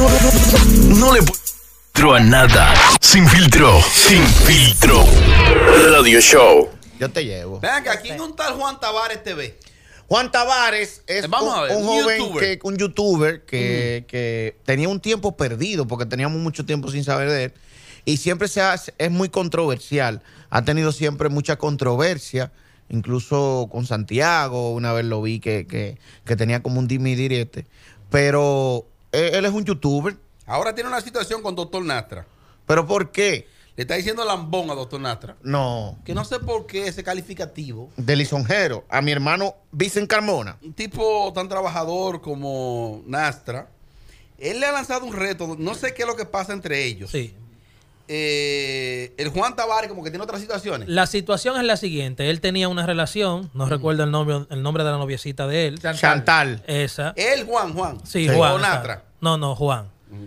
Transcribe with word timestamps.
no, 0.00 0.08
no, 0.08 0.96
no 0.96 1.14
le 1.14 1.20
filtro 1.22 2.14
a 2.14 2.20
nada. 2.20 2.74
Sin 3.00 3.28
filtro, 3.28 3.80
sin 3.82 4.22
filtro. 4.22 5.04
Radio 5.92 6.20
Show. 6.20 6.70
Yo 6.98 7.10
te 7.10 7.24
llevo. 7.24 7.60
Venga, 7.60 8.00
¿quién 8.00 8.14
es 8.14 8.20
un 8.20 8.34
tal 8.34 8.54
Juan 8.54 8.80
Tavares 8.80 9.22
TV? 9.22 9.58
Juan 10.08 10.30
Tavares 10.32 11.02
es 11.06 11.28
Vamos 11.28 11.52
un, 11.52 11.58
a 11.58 11.62
ver, 11.62 11.76
un 11.76 11.84
joven, 11.84 12.18
youtuber. 12.18 12.58
que, 12.58 12.66
un 12.66 12.76
youtuber 12.76 13.44
que, 13.44 14.04
que 14.08 14.56
tenía 14.64 14.88
un 14.88 15.00
tiempo 15.00 15.36
perdido 15.36 15.86
porque 15.86 16.06
teníamos 16.06 16.40
mucho 16.40 16.64
tiempo 16.66 16.90
sin 16.90 17.04
saber 17.04 17.28
de 17.28 17.44
él 17.44 17.52
y 18.04 18.16
siempre 18.16 18.48
se 18.48 18.60
hace, 18.60 18.94
es 18.98 19.10
muy 19.10 19.28
controversial. 19.28 20.22
Ha 20.48 20.62
tenido 20.62 20.92
siempre 20.92 21.28
mucha 21.28 21.56
controversia, 21.56 22.50
incluso 22.88 23.68
con 23.70 23.86
Santiago. 23.86 24.72
Una 24.72 24.92
vez 24.92 25.04
lo 25.04 25.20
vi 25.22 25.38
que, 25.40 25.66
que, 25.66 25.98
que 26.24 26.36
tenía 26.36 26.62
como 26.62 26.80
un 26.80 26.88
dime 26.88 27.10
y 27.10 27.14
direte. 27.14 27.66
Pero 28.10 28.86
él, 29.12 29.34
él 29.34 29.44
es 29.44 29.52
un 29.52 29.64
youtuber. 29.64 30.16
Ahora 30.46 30.74
tiene 30.74 30.88
una 30.88 31.00
situación 31.00 31.42
con 31.42 31.54
Doctor 31.54 31.84
Nastra. 31.84 32.26
¿Pero 32.66 32.86
por 32.86 33.10
qué? 33.12 33.48
Le 33.76 33.82
está 33.82 33.94
diciendo 33.94 34.24
lambón 34.24 34.70
a 34.70 34.74
Doctor 34.74 35.00
Nastra. 35.00 35.36
No. 35.42 35.98
Que 36.04 36.14
no 36.14 36.24
sé 36.24 36.38
por 36.38 36.66
qué 36.66 36.86
ese 36.86 37.02
calificativo. 37.02 37.90
De 37.96 38.16
lisonjero. 38.16 38.84
A 38.88 39.00
mi 39.00 39.12
hermano 39.12 39.54
Vicen 39.72 40.06
Carmona. 40.06 40.58
Un 40.62 40.74
tipo 40.74 41.32
tan 41.32 41.48
trabajador 41.48 42.20
como 42.20 43.02
Nastra. 43.06 43.70
Él 44.38 44.60
le 44.60 44.66
ha 44.66 44.72
lanzado 44.72 45.06
un 45.06 45.12
reto. 45.12 45.56
No 45.58 45.74
sé 45.74 45.94
qué 45.94 46.02
es 46.02 46.08
lo 46.08 46.16
que 46.16 46.24
pasa 46.24 46.52
entre 46.52 46.84
ellos. 46.84 47.10
Sí. 47.10 47.34
Eh, 48.12 49.14
el 49.18 49.28
Juan 49.28 49.54
Tavares 49.54 49.88
como 49.88 50.02
que 50.02 50.10
tiene 50.10 50.24
otras 50.24 50.40
situaciones. 50.40 50.88
La 50.88 51.06
situación 51.06 51.56
es 51.58 51.62
la 51.64 51.76
siguiente. 51.76 52.28
Él 52.28 52.40
tenía 52.40 52.68
una 52.68 52.84
relación, 52.84 53.50
no 53.54 53.66
recuerdo 53.66 54.02
el 54.02 54.10
nombre, 54.10 54.46
el 54.50 54.62
nombre 54.64 54.82
de 54.82 54.90
la 54.90 54.98
noviecita 54.98 55.46
de 55.46 55.68
él. 55.68 55.78
Chantal. 55.78 56.62
Esa. 56.66 57.12
Él, 57.16 57.44
Juan, 57.44 57.72
Juan. 57.72 57.98
Sí, 58.04 58.28
Sí. 58.28 58.34
Juan. 58.34 58.60
No, 59.20 59.38
no, 59.38 59.54
Juan. 59.54 59.86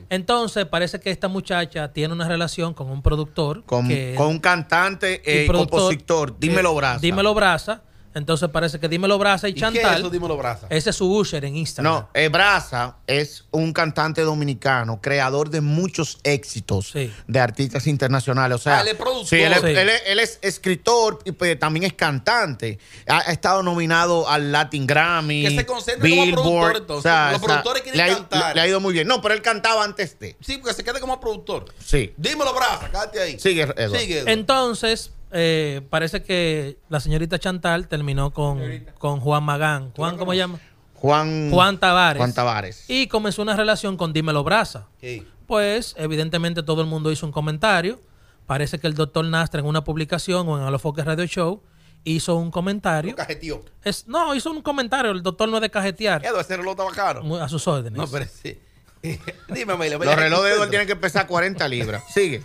Entonces 0.09 0.65
parece 0.65 1.01
que 1.01 1.11
esta 1.11 1.27
muchacha 1.27 1.91
tiene 1.91 2.13
una 2.13 2.25
relación 2.27 2.73
con 2.73 2.89
un 2.89 3.01
productor. 3.01 3.65
Con, 3.65 3.89
que- 3.89 4.15
con 4.17 4.27
un 4.27 4.39
cantante 4.39 5.21
y 5.25 5.43
y 5.43 5.47
productor, 5.47 5.79
compositor. 5.81 6.39
Dímelo, 6.39 6.71
eh, 6.71 6.75
Brasa. 6.77 6.99
Dímelo 7.01 7.33
Brasa. 7.33 7.81
Entonces 8.15 8.49
parece 8.49 8.79
que 8.79 8.87
Dímelo 8.87 9.17
Brasa 9.17 9.47
y, 9.47 9.51
¿Y 9.51 9.55
qué 9.55 9.81
es 9.81 9.97
eso? 9.99 10.09
Dímelo, 10.09 10.37
Brasa. 10.37 10.67
Ese 10.69 10.91
es 10.91 10.95
su 10.95 11.11
usher 11.11 11.43
en 11.45 11.55
Instagram. 11.55 11.91
No, 11.93 12.09
eh, 12.13 12.29
Brasa 12.29 12.97
es 13.07 13.45
un 13.51 13.73
cantante 13.73 14.21
dominicano, 14.21 14.99
creador 15.01 15.49
de 15.49 15.61
muchos 15.61 16.19
éxitos 16.23 16.89
Sí. 16.91 17.11
de 17.27 17.39
artistas 17.39 17.87
internacionales. 17.87 18.55
O 18.55 18.61
sea, 18.61 18.77
Ah, 18.77 18.81
él 18.81 18.89
es 18.89 18.93
productor. 18.95 19.27
Sí, 19.27 19.37
él 19.41 19.53
es, 19.53 19.61
Sí. 19.61 19.65
él 19.67 19.89
es- 19.89 20.01
él 20.05 20.19
es 20.19 20.39
escritor 20.41 21.19
y 21.25 21.31
pues, 21.31 21.57
también 21.59 21.83
es 21.85 21.93
cantante. 21.93 22.79
Ha, 23.07 23.17
ha 23.19 23.31
estado 23.31 23.63
nominado 23.63 24.29
al 24.29 24.51
Latin 24.51 24.85
Grammy. 24.85 25.43
Que 25.43 25.55
se 25.55 25.65
concentre 25.65 26.09
como 26.09 26.23
Billboard. 26.25 26.43
productor, 26.73 26.77
entonces. 26.77 27.31
Los 27.31 27.41
productores 27.41 27.81
quieren 27.83 27.97
le 28.05 28.11
ha, 28.11 28.15
cantar. 28.15 28.55
Le 28.55 28.61
ha 28.61 28.67
ido 28.67 28.79
muy 28.79 28.93
bien. 28.93 29.07
No, 29.07 29.21
pero 29.21 29.33
él 29.33 29.41
cantaba 29.41 29.83
antes 29.83 30.19
de. 30.19 30.35
Sí, 30.39 30.57
porque 30.57 30.73
se 30.75 30.83
quede 30.83 30.99
como 30.99 31.19
productor. 31.19 31.65
Sí. 31.83 32.13
Dímelo, 32.17 32.53
Brasa, 32.53 32.89
quédate 32.89 33.21
ahí. 33.21 33.39
Sigue, 33.39 33.63
Eduardo. 33.63 33.97
Sigue. 33.99 34.13
Eduardo. 34.19 34.31
Entonces, 34.31 35.11
eh, 35.33 35.81
parece 35.89 36.21
que 36.23 36.77
la 36.89 36.99
señorita 36.99 37.39
Chantal 37.39 37.87
terminó 37.87 38.31
con, 38.31 38.61
con 38.97 39.19
Juan 39.19 39.43
Magán. 39.43 39.91
Juan, 39.95 40.17
¿cómo 40.17 40.31
se 40.31 40.37
llama? 40.37 40.59
Juan, 40.95 41.51
Juan 41.51 41.79
Tavares. 41.79 42.19
Juan 42.19 42.33
Tavares. 42.33 42.85
Y 42.87 43.07
comenzó 43.07 43.41
una 43.41 43.55
relación 43.55 43.97
con 43.97 44.13
Dímelo 44.13 44.43
Brasa. 44.43 44.87
Sí. 45.01 45.27
Pues, 45.47 45.95
evidentemente, 45.97 46.63
todo 46.63 46.81
el 46.81 46.87
mundo 46.87 47.11
hizo 47.11 47.25
un 47.25 47.31
comentario. 47.31 47.99
Parece 48.45 48.79
que 48.79 48.87
el 48.87 48.93
doctor 48.93 49.25
Nastra 49.25 49.59
en 49.59 49.65
una 49.65 49.83
publicación 49.83 50.47
o 50.47 50.57
en 50.57 50.63
Alofoque 50.63 51.03
Radio 51.03 51.25
Show 51.25 51.61
hizo 52.03 52.35
un 52.35 52.51
comentario. 52.51 53.11
Lo 53.11 53.17
cajeteó. 53.17 53.63
Es, 53.83 54.07
no, 54.07 54.35
hizo 54.35 54.51
un 54.51 54.61
comentario. 54.61 55.11
El 55.11 55.23
doctor 55.23 55.49
no 55.49 55.57
es 55.57 55.61
de 55.61 55.69
cajetear. 55.69 56.25
Edo, 56.25 56.39
ese 56.39 56.57
reloj 56.57 56.71
estaba 56.71 56.91
caro. 56.91 57.41
A 57.41 57.49
sus 57.49 57.67
órdenes. 57.67 57.97
No, 57.97 58.07
pero 58.07 58.25
sí. 58.25 58.59
Dime. 59.01 59.89
Los 59.89 60.15
relojes 60.15 60.43
de 60.43 60.49
Eduardo 60.51 60.69
tienen 60.69 60.87
que 60.87 60.95
pesar 60.95 61.27
40 61.27 61.67
libras. 61.67 62.03
Sigue. 62.13 62.43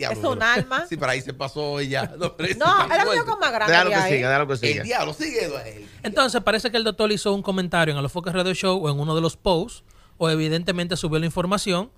Diablo, 0.00 0.18
Es 0.18 0.24
un 0.26 0.38
pero- 0.38 0.50
alma. 0.50 0.86
Sí, 0.88 0.96
pero 0.96 1.12
ahí 1.12 1.20
se 1.20 1.34
pasó 1.34 1.80
y 1.80 1.88
ya. 1.88 2.06
No, 2.18 2.18
No, 2.18 2.34
fuerte. 2.34 3.30
un 3.30 3.38
más 3.38 3.52
grande. 3.52 3.72
Déjalo 3.72 3.90
que 3.90 3.96
ahí. 3.96 4.12
siga, 4.14 4.28
déjalo 4.28 4.46
que 4.46 4.52
El 4.54 4.58
siga. 4.58 4.82
diablo, 4.82 5.12
sigue 5.12 5.44
Eduardo. 5.44 5.70
Entonces, 6.02 6.40
parece 6.42 6.70
que 6.70 6.78
el 6.78 6.84
doctor 6.84 7.12
hizo 7.12 7.34
un 7.34 7.42
comentario 7.42 7.92
en 7.92 7.98
Alofoque 7.98 8.30
Radio 8.32 8.54
Show 8.54 8.82
o 8.84 8.90
en 8.90 8.98
uno 8.98 9.14
de 9.14 9.20
los 9.20 9.36
posts, 9.36 9.84
o 10.16 10.30
evidentemente 10.30 10.96
subió 10.96 11.18
la 11.18 11.26
información, 11.26 11.90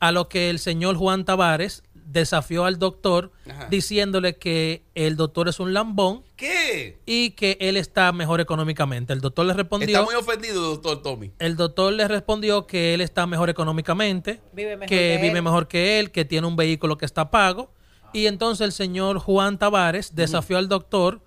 a 0.00 0.10
lo 0.10 0.28
que 0.28 0.50
el 0.50 0.58
señor 0.58 0.96
Juan 0.96 1.24
Tavares 1.24 1.83
desafió 2.06 2.64
al 2.64 2.78
doctor 2.78 3.32
Ajá. 3.48 3.66
diciéndole 3.70 4.36
que 4.36 4.82
el 4.94 5.16
doctor 5.16 5.48
es 5.48 5.60
un 5.60 5.72
lambón 5.74 6.22
¿Qué? 6.36 6.98
y 7.06 7.30
que 7.30 7.56
él 7.60 7.76
está 7.76 8.12
mejor 8.12 8.40
económicamente. 8.40 9.12
El 9.12 9.20
doctor 9.20 9.46
le 9.46 9.54
respondió. 9.54 9.88
Está 9.88 10.02
muy 10.04 10.14
ofendido, 10.14 10.62
doctor 10.62 11.02
Tommy. 11.02 11.32
El 11.38 11.56
doctor 11.56 11.92
le 11.92 12.06
respondió 12.08 12.66
que 12.66 12.94
él 12.94 13.00
está 13.00 13.26
mejor 13.26 13.50
económicamente, 13.50 14.40
Vive 14.52 14.76
mejor 14.76 14.88
que, 14.88 14.96
que 14.96 15.18
vive 15.22 15.38
él. 15.38 15.42
mejor 15.42 15.68
que 15.68 15.98
él, 15.98 16.10
que 16.10 16.24
tiene 16.24 16.46
un 16.46 16.56
vehículo 16.56 16.98
que 16.98 17.06
está 17.06 17.30
pago. 17.30 17.72
Y 18.12 18.26
entonces 18.26 18.64
el 18.64 18.72
señor 18.72 19.18
Juan 19.18 19.58
Tavares 19.58 20.14
desafió 20.14 20.56
al 20.58 20.68
doctor 20.68 21.20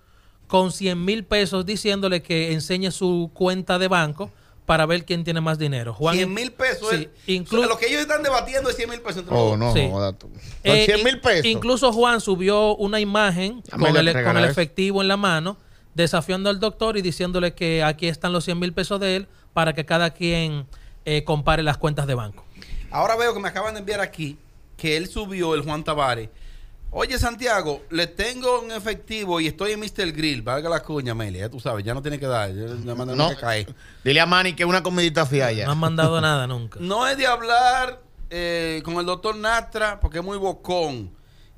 con 0.46 0.72
100 0.72 1.04
mil 1.04 1.24
pesos 1.24 1.66
diciéndole 1.66 2.22
que 2.22 2.52
enseñe 2.52 2.90
su 2.90 3.30
cuenta 3.34 3.78
de 3.78 3.88
banco 3.88 4.30
para 4.68 4.84
ver 4.84 5.06
quién 5.06 5.24
tiene 5.24 5.40
más 5.40 5.58
dinero. 5.58 5.94
Juan 5.94 6.14
100 6.14 6.34
mil 6.34 6.52
pesos. 6.52 6.90
Sí, 7.24 7.42
sea, 7.48 7.66
lo 7.66 7.78
que 7.78 7.86
ellos 7.86 8.02
están 8.02 8.22
debatiendo 8.22 8.68
es 8.68 8.76
100 8.76 8.90
mil 8.90 9.00
pesos 9.00 9.22
entre 9.22 9.34
Oh, 9.34 9.56
los 9.56 9.58
no, 9.58 9.72
Sí. 9.72 9.88
joda 9.90 10.12
tú. 10.12 10.30
Eh, 10.62 10.84
100 10.84 10.98
in- 10.98 11.04
mil 11.06 11.20
pesos. 11.22 11.46
Incluso 11.46 11.90
Juan 11.90 12.20
subió 12.20 12.76
una 12.76 13.00
imagen 13.00 13.62
con 13.70 13.96
el, 13.96 14.12
con 14.24 14.36
efectivo 14.44 15.00
en 15.00 15.08
la 15.08 15.16
mano, 15.16 15.56
desafiando 15.94 16.50
al 16.50 16.60
doctor 16.60 16.98
y 16.98 17.00
diciéndole 17.02 17.54
que 17.54 17.82
aquí 17.82 18.08
están 18.08 18.34
los 18.34 18.44
100 18.44 18.58
mil 18.58 18.74
pesos 18.74 19.00
de 19.00 19.16
él 19.16 19.26
para 19.54 19.72
que 19.72 19.86
cada 19.86 20.10
quien 20.10 20.66
eh, 21.06 21.24
compare 21.24 21.62
las 21.62 21.78
cuentas 21.78 22.06
de 22.06 22.14
banco. 22.14 22.44
Ahora 22.90 23.16
veo 23.16 23.32
que 23.32 23.40
me 23.40 23.48
acaban 23.48 23.72
de 23.72 23.80
enviar 23.80 24.02
aquí 24.02 24.36
que 24.76 24.98
él 24.98 25.08
subió 25.08 25.54
el 25.54 25.62
Juan 25.62 25.82
Tavares. 25.82 26.28
Oye, 26.90 27.18
Santiago, 27.18 27.82
le 27.90 28.06
tengo 28.06 28.62
en 28.64 28.72
efectivo 28.72 29.40
y 29.40 29.46
estoy 29.46 29.72
en 29.72 29.80
Mr. 29.80 30.10
Grill. 30.12 30.40
Valga 30.42 30.70
la 30.70 30.82
cuña, 30.82 31.12
Amelia. 31.12 31.40
Ya 31.42 31.48
tú 31.50 31.60
sabes, 31.60 31.84
ya 31.84 31.92
no 31.92 32.00
tiene 32.00 32.18
que 32.18 32.26
dar. 32.26 32.50
Ya, 32.52 32.66
ya 32.66 32.94
manda 32.94 33.14
No. 33.14 33.28
que 33.28 33.36
cae. 33.36 33.66
Dile 34.02 34.20
a 34.20 34.26
Manny 34.26 34.54
que 34.54 34.64
una 34.64 34.82
comidita 34.82 35.26
fría 35.26 35.52
ya. 35.52 35.66
No 35.66 35.72
han 35.72 35.78
mandado 35.78 36.18
nada 36.20 36.46
nunca. 36.46 36.78
No 36.80 37.06
es 37.06 37.18
de 37.18 37.26
hablar 37.26 38.00
eh, 38.30 38.80
con 38.84 38.94
el 38.94 39.04
doctor 39.06 39.36
Nastra 39.36 40.00
porque 40.00 40.18
es 40.18 40.24
muy 40.24 40.38
bocón. 40.38 41.10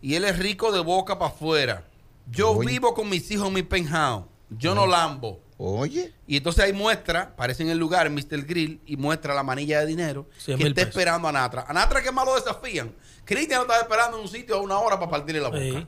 Y 0.03 0.15
él 0.15 0.25
es 0.25 0.37
rico 0.39 0.73
de 0.73 0.81
boca 0.81 1.19
para 1.19 1.31
afuera. 1.31 1.85
Yo 2.29 2.51
Oye. 2.53 2.71
vivo 2.73 2.93
con 2.95 3.09
mis 3.09 3.31
hijos 3.31 3.47
en 3.49 3.55
mi 3.55 3.63
penthouse. 3.63 4.25
Yo 4.51 4.75
no 4.75 4.87
lambo. 4.87 5.41
Oye. 5.63 6.15
Y 6.27 6.39
entonces 6.39 6.65
ahí 6.65 6.73
muestra, 6.73 7.21
aparece 7.35 7.63
en 7.63 7.69
el 7.69 7.77
lugar, 7.77 8.09
Mr. 8.09 8.45
Grill, 8.47 8.81
y 8.87 8.97
muestra 8.97 9.35
la 9.35 9.43
manilla 9.43 9.81
de 9.81 9.87
dinero 9.87 10.27
que 10.47 10.53
está 10.55 10.75
pesos. 10.75 10.89
esperando 10.89 11.29
a 11.29 11.33
Natra. 11.33 11.67
A 11.69 11.73
Natra 11.75 12.03
que 12.03 12.11
más 12.11 12.25
lo 12.25 12.35
desafían. 12.35 12.95
Cristian 13.27 13.59
lo 13.59 13.63
estaba 13.65 13.81
esperando 13.83 14.17
en 14.17 14.23
un 14.23 14.29
sitio 14.31 14.57
a 14.57 14.61
una 14.61 14.79
hora 14.79 14.99
para 14.99 15.11
partirle 15.11 15.41
la 15.43 15.49
boca. 15.49 15.61
Sí. 15.61 15.87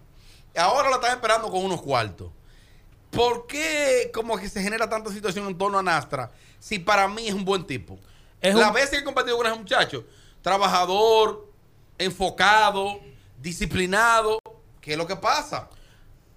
Ahora 0.57 0.91
lo 0.91 0.97
están 0.97 1.13
esperando 1.13 1.51
con 1.51 1.65
unos 1.65 1.81
cuartos. 1.81 2.31
¿Por 3.11 3.47
qué 3.47 4.11
como 4.13 4.37
que 4.39 4.49
se 4.51 4.63
genera 4.63 4.89
tanta 4.91 5.11
situación 5.11 5.47
en 5.47 5.57
torno 5.57 5.79
a 5.79 5.83
Nastra 5.83 6.31
si 6.59 6.79
para 6.79 7.09
mí 7.09 7.29
es 7.29 7.35
un 7.35 7.45
buen 7.45 7.65
tipo? 7.67 7.99
Es 8.43 8.55
la 8.55 8.69
un- 8.69 8.75
vez 8.75 8.91
que 8.91 8.99
he 8.99 9.05
compartido 9.05 9.39
con 9.39 9.47
ese 9.47 9.57
muchacho, 9.59 10.05
trabajador, 10.43 11.49
enfocado, 11.97 13.01
disciplinado, 13.41 14.39
¿qué 14.81 14.93
es 14.93 14.99
lo 14.99 15.07
que 15.07 15.17
pasa? 15.17 15.69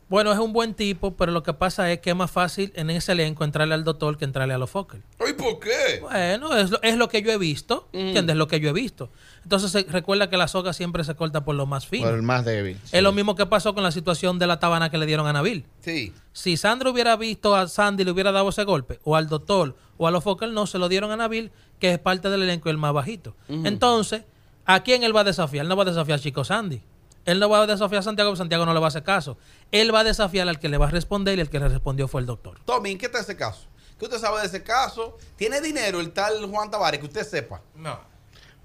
Bueno, 0.07 0.31
es 0.31 0.38
un 0.38 0.53
buen 0.53 0.75
tipo, 0.75 1.16
pero 1.16 1.31
lo 1.31 1.41
que 1.41 1.53
pasa 1.53 1.91
es 1.91 1.99
que 1.99 2.11
es 2.11 2.16
más 2.16 2.29
fácil 2.29 2.71
en 2.75 2.91
ese 2.91 3.13
elenco 3.13 3.43
entrarle 3.43 3.73
al 3.73 3.83
doctor 3.83 4.17
que 4.17 4.25
entrarle 4.25 4.53
a 4.53 4.59
los 4.59 4.69
Fokker. 4.69 5.01
¿Y 5.27 5.33
por 5.33 5.59
qué? 5.59 5.99
Bueno, 5.99 6.55
es 6.55 6.69
lo, 6.69 6.79
es 6.83 6.95
lo 6.95 7.09
que 7.09 7.23
yo 7.23 7.31
he 7.31 7.39
visto. 7.39 7.88
Mm. 7.91 7.97
¿Entiendes? 7.97 8.35
Lo 8.35 8.47
que 8.47 8.59
yo 8.59 8.69
he 8.69 8.73
visto. 8.73 9.09
Entonces 9.41 9.71
se- 9.71 9.83
recuerda 9.91 10.29
que 10.29 10.38
la 10.38 10.47
soga 10.47 10.73
siempre 10.73 11.03
se 11.03 11.16
corta 11.16 11.43
por 11.43 11.55
lo 11.55 11.66
más 11.66 11.88
fino. 11.88 12.05
Por 12.05 12.13
el 12.13 12.21
más 12.21 12.45
débil. 12.45 12.77
Es 12.91 13.01
lo 13.01 13.13
mismo 13.13 13.35
que 13.35 13.47
pasó 13.47 13.73
con 13.73 13.81
la 13.81 13.91
situación 13.91 14.38
de 14.38 14.45
la 14.45 14.59
tabana 14.59 14.91
que 14.91 14.99
le 14.99 15.07
dieron 15.07 15.25
a 15.25 15.33
Nabil. 15.33 15.66
Sí. 15.81 16.13
Si 16.33 16.55
Sandra 16.55 16.91
hubiera 16.91 17.16
visto 17.16 17.55
a 17.55 17.67
Sandy 17.67 18.03
y 18.03 18.05
le 18.05 18.11
hubiera 18.11 18.31
dado 18.31 18.47
ese 18.49 18.63
golpe, 18.63 18.99
o 19.05 19.16
al 19.16 19.27
doctor, 19.27 19.75
o 19.97 20.07
a 20.07 20.11
los 20.11 20.23
Fokker, 20.23 20.49
no, 20.51 20.67
se 20.67 20.77
lo 20.77 20.87
dieron 20.87 21.09
a 21.11 21.17
Nabil, 21.17 21.51
que 21.79 21.91
es 21.93 21.97
parte 21.97 22.29
del 22.29 22.43
elenco 22.43 22.69
y 22.69 22.72
el 22.72 22.78
más 22.78 22.93
bajito. 22.93 23.35
Entonces, 23.49 24.23
¿a 24.66 24.81
quién 24.84 25.02
él 25.03 25.16
va 25.16 25.22
a 25.22 25.23
desafiar? 25.25 25.63
Él 25.63 25.69
no 25.69 25.75
va 25.75 25.81
a 25.81 25.87
desafiar 25.87 26.19
a 26.19 26.22
Chico 26.22 26.43
Sandy. 26.43 26.81
Él 27.25 27.39
no 27.39 27.49
va 27.49 27.61
a 27.63 27.67
desafiar 27.67 27.99
a 27.99 28.03
Santiago, 28.03 28.29
porque 28.29 28.37
Santiago 28.39 28.66
no 28.66 28.73
le 28.73 28.79
va 28.79 28.85
a 28.85 28.89
hacer 28.89 29.03
caso. 29.03 29.37
Él 29.72 29.93
va 29.93 30.01
a 30.01 30.03
desafiar 30.03 30.47
al 30.47 30.59
que 30.59 30.69
le 30.69 30.77
va 30.77 30.87
a 30.87 30.91
responder 30.91 31.37
y 31.37 31.41
el 31.41 31.49
que 31.49 31.59
le 31.59 31.67
respondió 31.67 32.07
fue 32.07 32.22
el 32.22 32.27
doctor. 32.27 32.59
Tommy, 32.66 32.91
¿en 32.91 32.97
qué 32.97 33.07
está 33.07 33.19
ese 33.19 33.35
caso? 33.35 33.67
¿Qué 33.97 34.05
usted 34.05 34.19
sabe 34.19 34.41
de 34.41 34.47
ese 34.47 34.61
caso? 34.63 35.17
¿Tiene 35.35 35.61
dinero 35.61 35.99
el 35.99 36.11
tal 36.11 36.45
Juan 36.49 36.69
Tavares 36.69 36.99
que 36.99 37.05
usted 37.07 37.25
sepa? 37.27 37.61
No. 37.75 37.99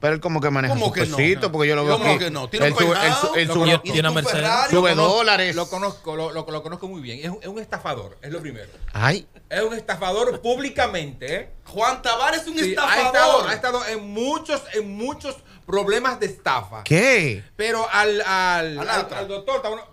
Pero 0.00 0.14
él 0.14 0.20
como 0.20 0.40
que 0.40 0.48
maneja 0.48 0.72
¿Cómo 0.72 0.86
su 0.86 0.92
que 0.92 1.04
no? 1.06 1.16
pesito, 1.18 1.52
porque 1.52 1.68
yo 1.68 1.76
lo 1.76 1.84
veo 1.84 1.98
¿Cómo 1.98 2.08
aquí. 2.10 2.18
que 2.18 2.30
no? 2.30 2.48
¿Tiene 2.48 2.66
Él 2.68 2.72
un 2.72 2.82
él 2.82 2.88
peinado? 2.88 3.20
su- 3.28 3.34
él 3.34 3.48
Lo 3.48 3.54
sube- 3.54 3.60
conozco. 3.66 3.82
Tiene 3.82 4.00
una 4.00 4.08
¿Y 4.08 4.12
tu 4.12 4.14
Mercedes. 4.14 4.40
Ferrari? 4.40 4.70
Sube 4.74 4.94
Lo 4.94 5.02
dólares. 5.08 5.54
Lo 5.56 5.68
conozco, 5.68 6.16
lo, 6.16 6.32
lo- 6.32 6.46
lo 6.50 6.62
conozco 6.62 6.88
muy 6.88 7.00
bien. 7.02 7.18
Es 7.22 7.28
un, 7.28 7.38
es 7.42 7.48
un 7.48 7.58
estafador, 7.58 8.16
es 8.22 8.32
lo 8.32 8.40
primero. 8.40 8.68
Ay, 8.94 9.26
Es 9.50 9.62
un 9.62 9.74
estafador 9.74 10.40
públicamente, 10.40 11.34
¿eh? 11.34 11.50
Juan 11.66 12.00
Tavares 12.00 12.42
es 12.42 12.48
un 12.48 12.54
Sí, 12.54 12.60
ha, 12.60 12.64
estafador. 12.68 13.06
estado, 13.06 13.48
ha 13.48 13.52
estado 13.52 13.86
en 13.88 14.08
muchos, 14.10 14.62
en 14.72 14.96
muchos 14.96 15.36
problemas 15.70 16.18
de 16.20 16.26
estafa. 16.26 16.82
¿qué? 16.84 17.44
Pero 17.56 17.86
al, 17.90 18.20
al, 18.22 18.78
al, 18.78 19.12
al 19.14 19.28
doctor 19.28 19.56
está, 19.56 19.68
bueno, 19.68 19.84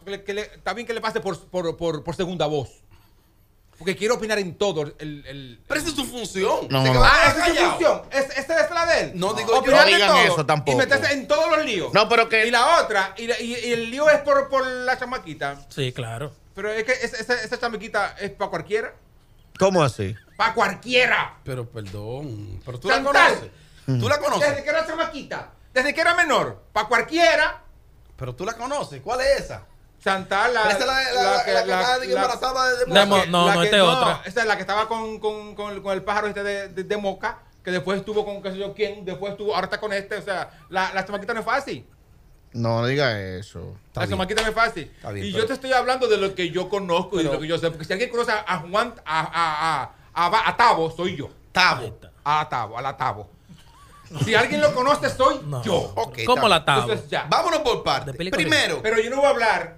que 0.83 0.93
le- 0.93 1.01
pase 1.01 1.19
por, 1.19 1.39
por, 1.47 1.77
por, 1.77 2.03
por 2.03 2.15
segunda 2.15 2.45
voz. 2.47 2.69
Porque 3.77 3.95
quiero 3.95 4.15
opinar 4.15 4.39
en 4.39 4.55
todo. 4.55 4.81
El, 4.97 5.23
el, 5.27 5.59
Pero 5.67 5.79
esa 5.79 5.89
es 5.89 5.95
su 5.95 6.03
función. 6.05 6.67
No, 6.69 6.83
no. 6.83 7.03
Ah, 7.03 7.25
esa 7.27 7.47
es 7.47 7.57
su 7.59 7.63
función. 7.65 8.01
Es- 8.11 8.35
Esta 8.37 8.65
es 8.65 8.71
la 8.71 8.85
de 8.87 9.01
él. 9.01 9.11
No 9.13 9.33
digo 9.35 9.51
yo. 9.51 9.57
Opinar 9.59 9.81
No 9.81 9.85
de 9.85 9.93
digan 9.93 10.09
todo 10.09 10.33
eso 10.33 10.45
tampoco. 10.47 10.71
Y 10.71 10.75
meterse 10.75 11.13
en 11.13 11.27
todos 11.27 11.55
los 11.55 11.63
líos. 11.63 11.93
No, 11.93 12.09
pero 12.09 12.27
que- 12.27 12.47
Y 12.47 12.51
la 12.51 12.81
otra, 12.81 13.13
y, 13.17 13.27
la- 13.27 13.39
y- 13.39 13.53
y 13.53 13.71
el 13.73 13.91
lío 13.91 14.09
es 14.09 14.19
por, 14.21 14.49
por 14.49 14.65
la 14.65 14.97
chamaquita. 14.97 15.59
Sí, 15.69 15.93
claro. 15.93 16.33
Pero 16.55 16.71
es 16.71 16.83
que 16.85 16.91
esa, 16.93 17.17
esa, 17.17 17.35
esa 17.35 17.59
chamaquita 17.59 18.15
es 18.19 18.31
para 18.31 18.49
cualquiera. 18.49 18.95
¿Cómo 19.59 19.83
así? 19.83 20.15
Para 20.37 20.55
cualquiera. 20.55 21.37
Pero 21.43 21.69
perdón. 21.69 22.59
Pero 22.65 22.79
tú 22.79 22.87
la 22.89 23.03
conoces. 23.03 23.49
Tú 23.85 24.09
la 24.09 24.17
Desde 24.17 24.29
conoces. 24.29 24.61
que 24.63 24.69
era 24.69 24.87
chamaquita. 24.87 25.51
Desde 25.77 25.93
que 25.93 26.01
era 26.01 26.13
menor. 26.15 26.63
Para 26.73 26.87
cualquiera. 26.87 27.61
Pero 28.15 28.33
tú 28.35 28.45
la 28.45 28.53
conoces. 28.53 29.01
¿Cuál 29.01 29.21
es 29.21 29.41
esa? 29.41 29.63
Chantal, 30.03 30.53
la, 30.53 30.69
esa 30.69 30.77
es 30.79 30.85
la, 30.85 30.93
la, 30.93 31.13
la, 31.13 31.37
la 31.37 31.43
que 31.43 31.51
está 31.71 31.99
de- 31.99 32.05
embarazada 32.13 32.69
de, 32.69 32.77
de 32.77 32.85
Moca. 32.85 33.05
mo- 33.05 33.25
no, 33.27 33.47
la 33.47 33.55
no, 33.55 33.61
que- 33.61 33.65
esta 33.67 33.77
es 33.77 33.83
otra. 33.83 34.21
Esa 34.25 34.41
es 34.41 34.47
la 34.47 34.55
que 34.55 34.61
estaba 34.61 34.87
con, 34.87 35.19
con, 35.19 35.55
con, 35.55 35.81
con 35.81 35.93
el 35.93 36.03
pájaro 36.03 36.27
este 36.27 36.43
de, 36.43 36.67
de, 36.69 36.83
de 36.83 36.97
Moca, 36.97 37.39
que 37.63 37.71
después 37.71 37.99
estuvo 37.99 38.23
con 38.23 38.41
qué 38.41 38.51
sé 38.51 38.57
yo 38.57 38.73
quién, 38.73 39.03
después 39.05 39.31
estuvo, 39.33 39.53
ahora 39.53 39.65
está 39.65 39.79
con 39.79 39.91
este, 39.93 40.15
o 40.15 40.21
sea, 40.21 40.51
la, 40.69 40.93
la 40.93 41.03
chamaquita 41.05 41.33
no 41.33 41.39
es 41.41 41.45
fácil. 41.45 41.85
No, 42.53 42.81
no 42.81 42.87
diga 42.87 43.19
eso. 43.19 43.75
Está 43.87 44.01
la 44.01 44.05
bien. 44.05 44.17
chamaquita 44.17 44.41
no 44.43 44.47
es 44.49 44.55
fácil. 44.55 44.91
Está 44.95 45.11
bien, 45.11 45.25
y 45.25 45.31
pero- 45.31 45.41
yo 45.43 45.47
te 45.47 45.53
estoy 45.53 45.73
hablando 45.73 46.07
de 46.07 46.17
lo 46.17 46.33
que 46.33 46.49
yo 46.51 46.69
conozco 46.69 47.19
y 47.19 47.23
de 47.23 47.31
lo 47.31 47.39
que 47.39 47.47
yo 47.47 47.57
sé, 47.57 47.69
porque 47.69 47.85
si 47.85 47.93
alguien 47.93 48.09
conoce 48.09 48.31
a, 48.31 48.57
Juan, 48.59 48.93
a, 49.03 49.19
a, 49.19 49.81
a, 49.81 49.91
a, 50.13 50.25
a- 50.27 50.49
a 50.49 50.57
Tavo, 50.57 50.89
soy 50.91 51.17
yo. 51.17 51.29
Tabo. 51.51 51.97
A 52.23 52.47
Tavo, 52.49 52.77
a 52.77 52.81
la 52.81 52.95
Tavo. 52.95 53.29
Si 54.23 54.35
alguien 54.35 54.61
lo 54.61 54.73
conoce, 54.73 55.09
soy 55.09 55.41
No. 55.45 55.61
yo. 55.63 55.75
Ok, 55.95 56.19
¿Cómo 56.25 56.47
la 56.47 56.63
tabo? 56.63 56.83
Entonces 56.83 57.09
ya. 57.09 57.27
Vámonos 57.29 57.59
por 57.59 57.83
partes. 57.83 58.07
De 58.13 58.13
película. 58.17 58.41
Primero. 58.41 58.81
Pero 58.81 58.99
yo 58.99 59.09
no 59.09 59.17
voy 59.17 59.25
a 59.25 59.29
hablar. 59.29 59.77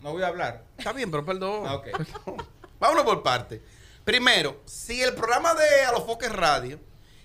No 0.00 0.12
voy 0.12 0.22
a 0.22 0.26
hablar. 0.28 0.64
Está 0.76 0.92
bien, 0.92 1.10
pero 1.10 1.24
perdón. 1.24 1.64
Ah, 1.66 1.74
ok. 1.76 1.88
Vámonos 2.80 3.04
por 3.04 3.22
partes. 3.22 3.60
Primero, 4.04 4.60
si 4.64 5.00
el 5.00 5.14
programa 5.14 5.54
de 5.54 5.84
A 5.84 5.92
los 5.92 6.04
Foques 6.04 6.32
Radio 6.32 6.80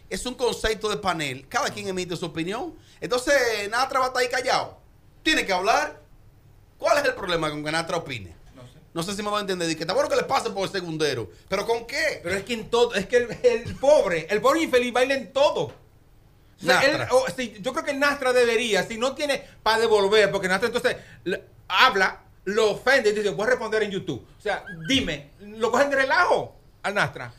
es 0.10 0.26
un 0.28 0.36
concepto 0.36 0.88
de 0.90 0.98
panel, 0.98 1.48
cada 1.50 1.70
quien 1.72 1.88
emite 1.88 2.16
su 2.16 2.26
opinión. 2.28 2.76
Entonces, 3.02 3.68
Natra 3.72 4.00
va 4.00 4.06
a 4.06 4.08
estar 4.10 4.22
ahí 4.22 4.30
callado. 4.30 4.78
Tiene 5.24 5.46
que 5.46 5.52
hablar. 5.54 6.00
¿Cuál 6.78 7.00
es 7.00 7.06
el 7.06 7.16
problema 7.16 7.50
con 7.50 7.64
que 7.64 7.72
Natra 7.72 7.98
opine? 7.98 8.36
No 8.56 8.62
sé. 8.62 8.80
No 8.94 9.04
sé 9.04 9.16
si 9.16 9.24
me 9.24 9.32
va 9.32 9.40
a 9.40 9.42
entender. 9.42 9.68
Dice 9.68 9.78
que 9.78 9.84
está 9.84 9.94
bueno 9.96 10.08
que 10.10 10.16
le 10.16 10.24
pase 10.24 10.52
por 10.52 10.64
el 10.66 10.70
segundero. 10.70 11.28
¿Pero 11.50 11.66
con 11.66 11.88
qué? 11.88 12.20
Pero 12.22 12.36
es 12.36 12.44
que 12.44 12.54
en 12.54 12.70
todo, 12.70 12.94
es 12.94 13.08
que 13.08 13.18
el, 13.18 13.32
el 13.44 13.76
pobre, 13.78 14.28
el 14.30 14.40
pobre 14.40 14.62
infeliz 14.62 14.94
baila 14.94 15.16
en 15.16 15.34
todo. 15.34 15.74
O 16.62 16.66
sea, 16.66 16.76
Nastra. 16.76 17.04
él- 17.04 17.10
o- 17.12 17.26
sí, 17.36 17.58
yo 17.62 17.72
creo 17.74 17.86
que 17.86 17.92
el 17.92 18.00
Nastra 18.00 18.34
debería, 18.34 18.84
si 18.84 18.98
no 18.98 19.14
tiene 19.14 19.44
para 19.64 19.80
devolver, 19.80 20.32
porque 20.32 20.48
Nastra 20.48 20.68
entonces 20.68 20.98
le- 21.24 21.44
habla, 21.68 22.22
lo 22.46 22.72
ofende 22.72 23.10
y 23.10 23.14
dice, 23.14 23.30
voy 23.30 23.46
a 23.46 23.50
responder 23.52 23.84
en 23.84 23.92
YouTube. 23.92 24.26
O 24.38 24.42
sea, 24.42 24.64
dime, 24.88 25.32
lo 25.42 25.70
cogen 25.72 25.90
de 25.90 25.98
relajo 25.98 26.56
al 26.84 26.94
Nastra. 26.96 27.34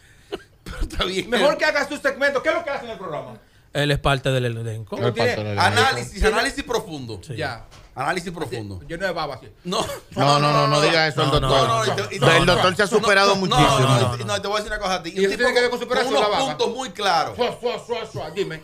está 0.83 1.05
bien. 1.05 1.29
Mejor 1.31 1.57
que 1.57 1.65
haga 1.65 1.89
su 1.89 1.97
segmento. 1.97 2.43
¿Qué 2.43 2.51
es 2.51 2.55
lo 2.55 2.63
que 2.65 2.71
hace 2.71 2.85
en 2.85 2.93
el 2.93 2.99
programa? 2.99 3.39
Él 3.73 3.91
es 3.91 3.99
parte 3.99 4.31
del 4.31 4.45
elenco. 4.47 4.97
No 4.97 5.13
tiene- 5.13 5.59
Análisis, 5.59 6.23
análisis 6.25 6.65
profundo. 6.65 7.21
Sí. 7.23 7.37
Ya. 7.37 7.67
Análisis 7.95 8.33
profundo. 8.33 8.81
Yo 8.87 8.97
no 8.97 9.07
de 9.07 9.13
baba 9.13 9.35
así. 9.35 9.49
No, 9.65 9.85
No, 10.13 10.39
no, 10.39 10.53
no, 10.53 10.69
no 10.69 10.81
diga 10.81 11.07
eso 11.09 11.23
al 11.23 11.29
No, 11.29 11.41
no, 11.41 11.49
doctor. 11.49 11.69
no, 11.69 11.85
no, 12.27 12.33
el 12.33 12.47
no, 12.47 12.53
doctor 12.55 12.77
se 12.77 12.83
ha 12.85 12.87
superado 12.87 13.31
no, 13.35 13.41
muchísimo. 13.41 13.69
No, 13.69 13.81
no, 13.81 14.01
No, 14.01 14.17
no, 14.17 14.25
no. 14.25 14.41
te 14.43 14.49
voy 14.49 14.57
a 14.57 14.61
decir 14.61 14.73
una 14.73 14.81
cosa 14.81 14.95
a 14.95 15.03
ti. 15.03 15.13
¿Y 15.15 15.25
eso 15.25 15.37
tiene 15.37 15.53
que 15.53 15.61
ver 15.61 15.71
con 15.71 15.81
superación, 15.81 16.13
unos 16.15 16.23
la 16.23 16.29
baba? 16.29 16.47
puntos 16.47 16.75
muy 16.75 16.91
claros. 16.91 17.37
Suá, 17.37 17.59
suá, 17.61 17.79
suá, 17.87 18.07
suá, 18.07 18.31
dime. 18.31 18.63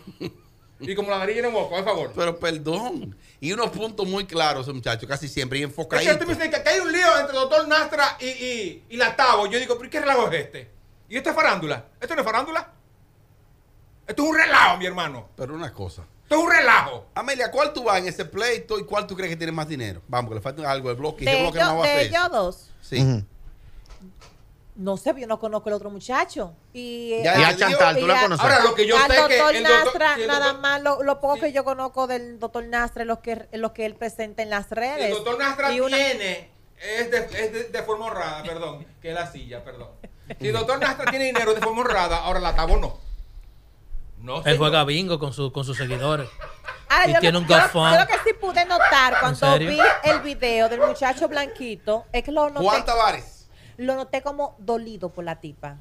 Y 0.79 0.93
como 0.93 1.09
la 1.09 1.19
nariz 1.19 1.37
en 1.37 1.45
el 1.45 1.51
moco, 1.51 1.69
por 1.75 1.85
favor. 1.85 2.11
Pero 2.15 2.37
perdón. 2.37 3.15
Y 3.39 3.51
unos 3.53 3.69
puntos 3.69 4.05
muy 4.07 4.25
claros, 4.25 4.63
ese 4.67 4.73
muchacho, 4.73 5.07
casi 5.07 5.27
siempre. 5.27 5.59
Y 5.59 5.61
Es 5.63 5.67
que 5.67 5.71
enfocaditos. 5.71 6.19
tú 6.19 6.27
me 6.27 6.49
que, 6.49 6.69
hay 6.69 6.79
un 6.79 6.91
lío 6.91 7.17
entre 7.19 7.35
el 7.35 7.41
doctor 7.41 7.67
Nastra 7.67 8.17
y, 8.19 8.25
y, 8.25 8.83
y 8.89 8.97
la 8.97 9.15
Tavo. 9.15 9.47
Yo 9.47 9.57
digo, 9.59 9.77
¿pero 9.77 9.89
qué 9.89 9.99
relajo 10.01 10.27
es 10.31 10.45
este? 10.45 10.69
¿Y 11.07 11.17
esto 11.17 11.29
es 11.29 11.35
farándula? 11.35 11.85
¿Esto 12.01 12.15
no 12.15 12.21
es 12.21 12.25
farándula? 12.25 12.71
Esto 14.07 14.23
es 14.23 14.29
un 14.29 14.35
relajo, 14.35 14.77
mi 14.77 14.85
hermano. 14.85 15.29
Pero 15.35 15.55
una 15.55 15.71
cosa. 15.73 16.03
Esto 16.23 16.35
es 16.35 16.41
un 16.43 16.51
relajo. 16.51 17.05
Amelia, 17.15 17.51
¿cuál 17.51 17.71
tú 17.71 17.83
vas 17.83 17.99
en 17.99 18.07
ese 18.07 18.25
pleito 18.25 18.77
y 18.79 18.83
cuál 18.83 19.05
tú 19.07 19.15
crees 19.15 19.29
que 19.29 19.37
tiene 19.37 19.51
más 19.51 19.67
dinero? 19.67 20.01
Vamos, 20.07 20.29
que 20.29 20.35
le 20.35 20.41
falta 20.41 20.69
algo 20.69 20.89
del 20.89 20.97
bloque. 20.97 21.23
y 21.23 21.25
De, 21.25 21.31
ese 21.33 21.41
bloque 21.43 21.59
no 21.59 21.65
ellos, 21.65 21.79
va 21.79 21.83
a 21.83 21.87
de 21.87 21.93
hacer. 21.93 22.07
ellos 22.07 22.31
dos. 22.31 22.69
Sí. 22.81 23.01
Ujú. 23.01 23.23
No 24.75 24.97
sé, 24.97 25.13
yo 25.17 25.25
no 25.25 25.39
conozco 25.39 25.69
el 25.69 25.75
otro 25.75 25.89
muchacho. 25.89 26.53
Y, 26.73 27.21
Ya, 27.23 27.37
Y 27.39 27.41
eh, 27.43 27.45
a 27.45 27.55
Chantal, 27.55 27.97
¿tú 27.97 28.07
la 28.07 28.21
conoces? 28.23 28.43
Ahora, 28.43 28.59
lo 28.63 28.75
que 28.75 28.85
yo 28.85 28.97
al 28.97 29.03
sé 29.09 29.15
que 29.27 29.37
doctor 29.37 29.55
el 29.55 29.63
doctor- 29.63 29.83
Nastra, 29.85 30.15
el 30.15 30.27
nada 30.27 30.45
doctor- 30.47 30.61
más, 30.61 30.81
lo, 30.81 31.03
lo 31.03 31.19
poco 31.21 31.35
sí. 31.35 31.41
que 31.41 31.51
yo 31.53 31.63
conozco 31.63 32.07
del 32.07 32.39
doctor 32.39 32.65
Nastra 32.65 33.03
es 33.03 33.07
lo 33.07 33.21
que, 33.21 33.47
es 33.51 33.59
lo 33.59 33.71
que 33.73 33.85
él 33.85 33.95
presenta 33.95 34.41
en 34.43 34.49
las 34.49 34.69
redes. 34.71 35.05
El 35.05 35.11
doctor 35.11 35.39
Nastra 35.39 35.71
Y 35.71 35.79
una- 35.79 35.95
tiene, 35.95 36.51
es, 36.77 37.09
de, 37.09 37.17
es 37.19 37.53
de, 37.53 37.63
de 37.69 37.83
forma 37.83 38.07
honrada, 38.07 38.43
perdón, 38.43 38.85
que 39.01 39.09
es 39.09 39.15
la 39.15 39.31
silla, 39.31 39.63
perdón. 39.63 39.89
Si 40.41 40.47
el 40.47 40.53
doctor 40.53 40.77
Nastra 40.79 41.09
tiene 41.09 41.25
dinero 41.25 41.53
de 41.53 41.61
forma 41.61 41.81
honrada, 41.81 42.17
ahora 42.17 42.41
la 42.41 42.53
Tavo 42.53 42.75
no. 42.77 42.99
No, 44.17 44.43
Él 44.43 44.57
juega 44.57 44.83
bingo 44.83 45.19
con, 45.19 45.31
su, 45.33 45.51
con 45.51 45.63
sus 45.63 45.77
seguidores. 45.77 46.27
Ahora, 46.89 47.07
y 47.09 47.13
yo, 47.13 47.19
tiene 47.19 47.33
lo- 47.33 47.39
un 47.39 47.47
yo, 47.47 47.57
yo 47.57 47.99
lo 47.99 48.07
que 48.07 48.13
sí 48.25 48.33
pude 48.41 48.65
notar 48.65 49.19
cuando 49.19 49.57
vi 49.59 49.79
el 50.03 50.19
video 50.21 50.67
del 50.67 50.81
muchacho 50.81 51.27
blanquito 51.29 52.05
es 52.11 52.23
que 52.23 52.31
lo 52.31 52.49
noté, 52.49 52.65
Juan 52.65 52.83
Tavares. 52.85 53.34
Lo 53.77 53.95
noté 53.95 54.21
como 54.21 54.55
dolido 54.59 55.09
por 55.09 55.23
la 55.23 55.35
tipa. 55.37 55.75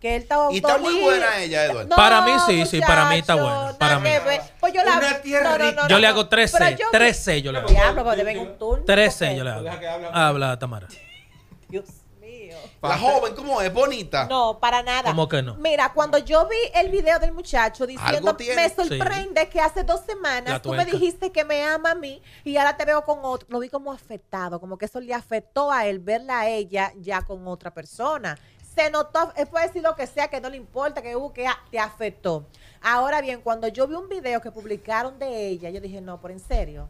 Que 0.00 0.16
él 0.16 0.22
estaba 0.22 0.50
Y 0.50 0.56
está 0.56 0.78
muy 0.78 0.98
buena 0.98 1.38
ella, 1.38 1.66
Eduardo. 1.66 1.94
Para 1.94 2.22
mí 2.22 2.32
sí, 2.46 2.64
sí, 2.64 2.80
para 2.80 3.04
mí 3.10 3.16
está 3.16 3.34
buena, 3.34 3.74
para 3.78 3.98
mí. 3.98 4.08
Pues 4.58 4.72
yo 4.72 4.80
la. 4.82 5.86
Yo 5.88 5.98
le 5.98 6.06
hago 6.06 6.26
13, 6.26 6.56
Pero 6.58 6.76
yo- 6.78 6.86
13 6.90 7.42
yo 7.42 7.52
le 7.52 7.58
hago. 7.58 7.68
Diablo, 7.68 8.02
pero 8.04 8.16
deben 8.16 8.38
un 8.38 8.58
turno. 8.58 8.84
13 8.86 9.26
porque- 9.26 9.36
yo 9.38 9.44
le 9.44 9.50
Deja 9.62 9.78
que 9.78 9.88
hable. 9.88 10.06
hago. 10.06 10.16
Habla, 10.16 10.58
Tamara. 10.58 10.88
Dios. 11.68 11.84
La 12.82 12.96
joven, 12.98 13.34
¿cómo 13.34 13.60
es? 13.60 13.72
Bonita. 13.72 14.24
No, 14.26 14.58
para 14.58 14.82
nada. 14.82 15.10
¿Cómo 15.10 15.28
que 15.28 15.42
no? 15.42 15.54
Mira, 15.56 15.92
cuando 15.92 16.16
yo 16.18 16.48
vi 16.48 16.56
el 16.74 16.90
video 16.90 17.18
del 17.18 17.32
muchacho 17.32 17.86
diciendo, 17.86 18.32
me 18.56 18.68
sorprende 18.98 19.48
que 19.50 19.60
hace 19.60 19.84
dos 19.84 20.00
semanas 20.06 20.62
tú 20.62 20.70
me 20.70 20.76
dijiste 20.98 21.30
que 21.30 21.44
me 21.44 21.62
ama 21.62 21.90
a 21.90 21.94
mí 21.94 22.22
y 22.42 22.56
ahora 22.56 22.76
te 22.78 22.84
veo 22.86 23.04
con 23.04 23.18
otro. 23.22 23.46
Lo 23.50 23.58
vi 23.58 23.68
como 23.68 23.92
afectado, 23.92 24.58
como 24.60 24.78
que 24.78 24.86
eso 24.86 24.98
le 25.00 25.12
afectó 25.12 25.70
a 25.70 25.86
él 25.86 25.98
verla 25.98 26.40
a 26.40 26.48
ella 26.48 26.92
ya 26.98 27.20
con 27.22 27.46
otra 27.48 27.70
persona. 27.72 28.38
Se 28.74 28.88
notó, 28.90 29.30
él 29.36 29.46
puede 29.48 29.66
decir 29.66 29.82
lo 29.82 29.94
que 29.94 30.06
sea, 30.06 30.28
que 30.28 30.40
no 30.40 30.48
le 30.48 30.56
importa, 30.56 31.02
que 31.02 31.14
hubo 31.16 31.32
que 31.34 31.46
a- 31.46 31.58
te 31.70 31.78
afectó. 31.78 32.46
Ahora 32.80 33.20
bien, 33.20 33.42
cuando 33.42 33.68
yo 33.68 33.86
vi 33.88 33.94
un 33.94 34.08
video 34.08 34.40
que 34.40 34.50
publicaron 34.52 35.18
de 35.18 35.48
ella, 35.48 35.68
yo 35.70 35.80
dije, 35.80 36.00
no, 36.00 36.18
pero 36.20 36.32
en 36.32 36.40
serio. 36.40 36.88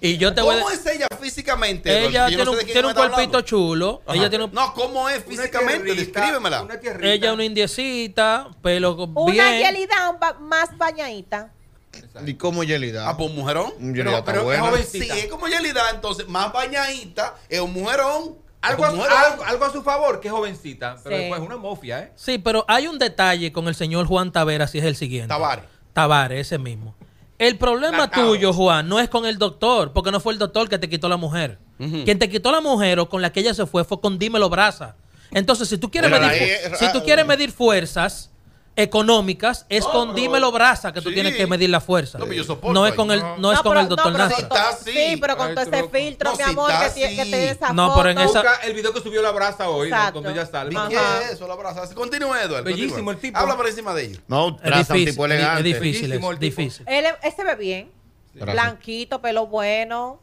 Y 0.00 0.16
yo 0.18 0.34
te 0.34 0.42
voy 0.42 0.56
¿Cómo 0.56 0.68
a 0.68 0.72
es 0.74 0.86
ella 0.86 1.06
físicamente? 1.20 2.06
Ella 2.06 2.22
no 2.22 2.28
tiene 2.28 2.44
sé 2.44 2.50
un, 2.50 2.58
tiene 2.58 2.82
cuerpito 2.82 3.02
hablando. 3.14 3.40
chulo. 3.42 4.02
Ajá. 4.06 4.16
Ella 4.18 4.28
tiene 4.30 4.44
un- 4.44 4.52
No, 4.52 4.72
¿cómo 4.74 5.08
es 5.08 5.24
físicamente? 5.24 5.76
Una 5.76 5.84
tierrita, 5.94 6.20
Descríbemela. 6.20 6.62
Una 6.62 6.80
tierrita. 6.80 7.08
ella 7.12 7.32
una 7.32 7.44
indiecita, 7.44 8.48
pelo 8.62 8.94
Una 8.94 9.32
bien. 9.50 9.62
Yelida 9.74 10.12
ba- 10.20 10.36
más 10.40 10.76
bañadita. 10.76 11.52
¿Y 12.26 12.34
cómo 12.34 12.62
Yelida? 12.62 13.08
Ah, 13.08 13.16
pues 13.16 13.30
un 13.30 13.36
mujerón. 13.36 13.72
Yelida 13.78 14.18
está 14.18 14.24
pero 14.24 14.38
es 14.40 14.44
buena. 14.44 14.62
joven. 14.64 14.82
Sí, 14.84 14.98
Jovencita. 14.98 15.16
es 15.16 15.26
como 15.28 15.48
Yelida, 15.48 15.82
entonces, 15.94 16.28
más 16.28 16.52
bañadita, 16.52 17.34
es 17.48 17.60
un 17.60 17.72
mujerón. 17.72 18.36
Algo 18.62 18.84
a, 18.84 18.90
un 18.90 18.96
mujerón. 18.96 19.18
algo, 19.18 19.44
algo 19.44 19.64
a 19.64 19.72
su 19.72 19.82
favor, 19.82 20.20
que 20.20 20.28
es 20.28 20.34
jovencita. 20.34 20.96
Pero 21.04 21.16
Sí. 21.16 21.22
después 21.22 21.40
es 21.40 21.46
una 21.46 21.56
mofia, 21.56 22.00
¿eh? 22.00 22.12
Sí, 22.16 22.38
pero 22.38 22.64
hay 22.68 22.86
un 22.88 22.98
detalle 22.98 23.52
con 23.52 23.68
el 23.68 23.74
señor 23.74 24.06
Juan 24.06 24.32
Taveras 24.32 24.74
y 24.74 24.78
es 24.78 24.84
el 24.84 24.96
siguiente. 24.96 25.28
Tavares. 25.28 25.64
Tavares, 25.92 26.40
ese 26.46 26.58
mismo. 26.58 26.94
El 27.38 27.58
problema 27.58 28.10
tuyo, 28.10 28.52
Juan, 28.52 28.88
no 28.88 28.98
es 28.98 29.08
con 29.08 29.26
el 29.26 29.38
doctor, 29.38 29.92
porque 29.92 30.10
no 30.10 30.20
fue 30.20 30.32
el 30.32 30.38
doctor 30.38 30.68
que 30.68 30.78
te 30.78 30.88
quitó 30.88 31.08
la 31.08 31.16
mujer. 31.16 31.58
Quien 31.78 32.18
te 32.18 32.30
quitó 32.30 32.50
la 32.50 32.60
mujer 32.60 32.98
o 32.98 33.08
con 33.08 33.20
la 33.20 33.30
que 33.32 33.40
ella 33.40 33.52
se 33.52 33.66
fue 33.66 33.84
fue 33.84 34.00
con 34.00 34.18
Dímelo 34.18 34.48
Brasa. 34.48 34.96
Entonces, 35.32 35.68
si 35.68 35.76
tú 35.76 35.90
quieres, 35.90 36.10
Pero 36.10 36.26
medir, 36.26 36.42
ahí 36.42 36.76
si 36.78 36.92
tú 36.92 37.02
quieres 37.02 37.26
medir 37.26 37.52
fuerzas 37.52 38.30
económicas, 38.76 39.66
es 39.68 39.84
No, 39.84 39.90
con 39.92 40.08
pero- 40.08 40.16
Dímelo 40.22 40.52
Brasa 40.52 40.92
que 40.92 41.00
tú 41.00 41.08
sí. 41.08 41.14
tienes 41.14 41.34
que 41.34 41.46
medir 41.46 41.70
la 41.70 41.80
fuerza. 41.80 42.18
No, 42.18 42.24
pero 42.26 42.36
yo 42.36 42.44
soporto 42.44 42.72
No 42.78 42.86
es 42.86 42.94
con 42.94 43.10
el, 43.10 43.20
No. 43.20 43.36
no 43.38 43.52
es 43.52 43.60
con 43.60 43.70
pero- 43.72 43.80
el 43.80 43.88
doctor 43.88 44.12
pero. 44.12 44.28
Sí, 44.28 44.34
con- 44.34 44.42
está 44.44 44.68
así. 44.68 44.92
Sí, 44.92 45.16
pero 45.20 45.36
con 45.36 45.48
Ay, 45.48 45.54
todo 45.54 45.64
ese 45.64 45.88
filtro, 45.88 46.30
No, 46.30 46.36
mi 46.36 46.44
si 46.44 46.50
amor, 46.50 46.70
está 46.70 46.88
que, 46.88 46.94
tiene, 46.94 47.16
que 47.24 47.30
te 47.30 47.50
esa 47.50 47.72
No, 47.72 47.94
pero 47.96 48.10
en 48.10 48.18
esa- 48.18 48.26
Busca 48.42 48.54
el 48.64 48.72
video 48.74 48.92
que 48.92 49.00
subió 49.00 49.22
la 49.22 49.30
brasa 49.32 49.68
hoy, 49.70 49.90
¿no? 49.90 50.12
Donde 50.12 50.32
ella 50.32 50.46
sale. 50.46 50.70
¿Y 50.72 50.88
qué 50.88 50.96
es 51.24 51.32
eso? 51.32 51.48
La 51.48 51.54
brasa. 51.54 51.92
Continúa, 51.94 52.42
Eduardo. 52.42 52.64
Bellísimo 52.64 52.96
continúa. 53.06 53.12
el 53.14 53.18
tipo. 53.20 53.38
Habla 53.38 53.56
por 53.56 53.66
encima 53.66 53.94
de 53.94 54.04
ellos. 54.04 54.20
No, 54.28 54.48
Es 54.56 54.62
Braza, 54.62 54.92
un 54.92 54.98
difícil, 55.00 55.10
tipo 55.10 55.26
es 55.26 55.32
elegante. 55.32 55.62
difícil, 55.62 56.04
es 56.04 56.12
el 56.12 56.20
tipo. 56.20 56.34
difícil. 56.34 56.84
Él, 56.88 57.06
se 57.34 57.44
ve 57.44 57.54
bien. 57.56 57.90
Blanquito, 58.34 59.20
pelo 59.22 59.46
bueno. 59.46 60.20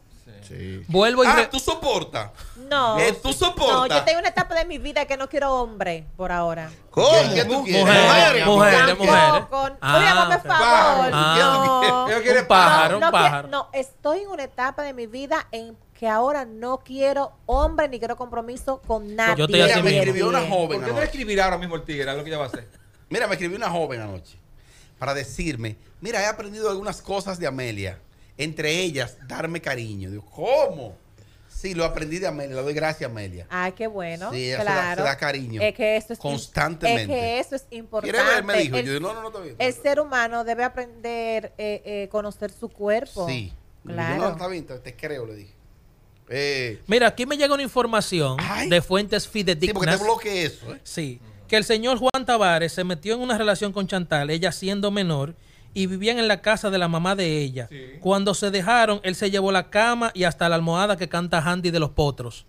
Sí. 0.47 0.83
Vuelvo 0.87 1.23
y 1.23 1.27
Ah, 1.27 1.35
re- 1.35 1.45
tú 1.47 1.59
soportas. 1.59 2.31
No. 2.69 2.99
Eh, 2.99 3.13
tú 3.21 3.31
soportas. 3.33 3.75
No, 3.75 3.87
yo 3.87 4.03
tengo 4.03 4.19
una 4.19 4.29
etapa 4.29 4.55
de 4.55 4.65
mi 4.65 4.77
vida 4.77 5.05
que 5.05 5.17
no 5.17 5.27
quiero 5.29 5.53
hombre 5.53 6.05
por 6.17 6.31
ahora. 6.31 6.69
¿Cómo? 6.89 7.33
¿Qué 7.33 7.45
tú 7.45 7.63
quieres? 7.63 7.83
Mujeres, 7.85 8.45
mujeres, 8.45 8.97
mujeres. 8.97 9.17
Tampoco. 9.17 9.69
Ah, 9.81 9.97
Oye, 9.97 10.35
ok. 10.37 10.43
favor. 10.45 11.09
Ah. 11.13 11.35
No. 11.39 12.09
Ella 12.09 12.21
quiere 12.21 12.41
Un 12.41 12.47
pájaro, 12.47 12.99
no, 12.99 13.05
un 13.07 13.11
pájaro. 13.11 13.47
no, 13.49 13.69
estoy 13.73 14.19
en 14.21 14.29
una 14.29 14.43
etapa 14.43 14.83
de 14.83 14.93
mi 14.93 15.07
vida 15.07 15.47
en 15.51 15.77
que 15.97 16.07
ahora 16.07 16.43
no 16.45 16.79
quiero 16.79 17.31
hombre 17.45 17.87
ni 17.87 17.99
quiero 17.99 18.15
compromiso 18.17 18.81
con 18.85 19.15
nadie. 19.15 19.35
Yo 19.37 19.47
Mira, 19.47 19.81
me 19.81 19.97
escribió 19.97 20.27
una 20.29 20.39
¿Por 20.39 20.49
joven 20.49 20.83
qué 20.83 20.91
no 20.91 21.01
escribirá 21.01 21.45
ahora 21.45 21.57
mismo 21.57 21.75
el 21.75 21.83
tigre? 21.83 22.09
Es 22.09 22.17
lo 22.17 22.23
que 22.23 22.29
ella 22.29 22.39
va 22.39 22.45
a 22.45 22.47
hacer. 22.47 22.67
Mira, 23.09 23.27
me 23.27 23.33
escribió 23.33 23.57
una 23.57 23.69
joven 23.69 24.01
anoche 24.01 24.37
para 24.99 25.13
decirme, 25.13 25.77
mira, 26.01 26.21
he 26.21 26.25
aprendido 26.25 26.69
algunas 26.69 27.01
cosas 27.01 27.39
de 27.39 27.47
Amelia. 27.47 27.99
Entre 28.37 28.81
ellas, 28.81 29.17
darme 29.27 29.61
cariño. 29.61 30.09
Digo, 30.09 30.25
¿cómo? 30.25 30.95
Sí, 31.47 31.73
lo 31.75 31.85
aprendí 31.85 32.19
de 32.19 32.27
Amelia. 32.27 32.55
Le 32.57 32.61
doy 32.61 32.73
gracias, 32.73 33.09
Amelia. 33.09 33.45
Ay, 33.49 33.71
qué 33.73 33.87
bueno. 33.87 34.31
Sí, 34.31 34.47
ella 34.47 34.57
se 34.59 34.63
da- 34.65 34.71
claro. 34.71 35.01
se 35.03 35.07
da 35.07 35.17
cariño. 35.17 35.61
Es 35.61 35.73
que 35.75 35.95
eso 35.97 36.13
es 36.13 36.19
Constantemente. 36.19 37.03
Es 37.03 37.07
que 37.07 37.39
eso 37.39 37.55
es 37.55 37.65
importante. 37.71 38.17
¿Quiere 38.17 38.35
ver? 38.35 38.43
Me 38.43 38.57
dijo. 38.59 38.75
El, 38.77 38.85
Yo, 38.85 38.99
no, 38.99 39.13
no, 39.13 39.21
no, 39.21 39.27
está 39.29 39.39
bien. 39.39 39.55
el 39.59 39.73
ser 39.73 39.99
humano 39.99 40.43
debe 40.43 40.63
aprender 40.65 41.53
eh, 41.57 41.81
eh, 41.85 42.09
conocer 42.11 42.51
su 42.51 42.67
cuerpo. 42.69 43.27
Sí. 43.29 43.53
Claro. 43.85 44.15
Yo, 44.15 44.21
no, 44.23 44.31
está 44.31 44.47
bien, 44.47 44.65
te, 44.65 44.77
te 44.79 44.95
creo, 44.95 45.25
le 45.25 45.35
dije. 45.35 45.53
Eh, 46.29 46.81
Mira, 46.87 47.07
aquí 47.07 47.25
me 47.25 47.37
llega 47.37 47.53
una 47.53 47.63
información 47.63 48.37
Ay. 48.39 48.69
de 48.69 48.81
fuentes 48.81 49.23
sí, 49.23 49.29
porque 49.29 49.43
fidedignas. 49.55 49.97
te 49.99 50.03
bloqueé 50.03 50.45
eso. 50.45 50.73
¿eh? 50.73 50.79
Sí, 50.83 51.19
que 51.47 51.57
el 51.57 51.63
señor 51.65 51.97
Juan 51.97 52.25
Tavares 52.25 52.71
se 52.73 52.83
metió 52.83 53.13
en 53.13 53.19
una 53.21 53.37
relación 53.37 53.71
con 53.73 53.87
Chantal, 53.87 54.29
ella 54.29 54.51
siendo 54.53 54.89
menor, 54.89 55.35
y 55.73 55.87
vivían 55.87 56.19
en 56.19 56.27
la 56.27 56.41
casa 56.41 56.69
de 56.69 56.77
la 56.77 56.87
mamá 56.87 57.15
de 57.15 57.39
ella. 57.39 57.67
Sí. 57.69 57.93
Cuando 57.99 58.33
se 58.33 58.51
dejaron, 58.51 58.99
él 59.03 59.15
se 59.15 59.31
llevó 59.31 59.51
la 59.51 59.69
cama 59.69 60.11
y 60.13 60.23
hasta 60.25 60.47
la 60.49 60.55
almohada 60.55 60.97
que 60.97 61.09
canta 61.09 61.39
Handy 61.39 61.71
de 61.71 61.79
los 61.79 61.89
Potros 61.91 62.45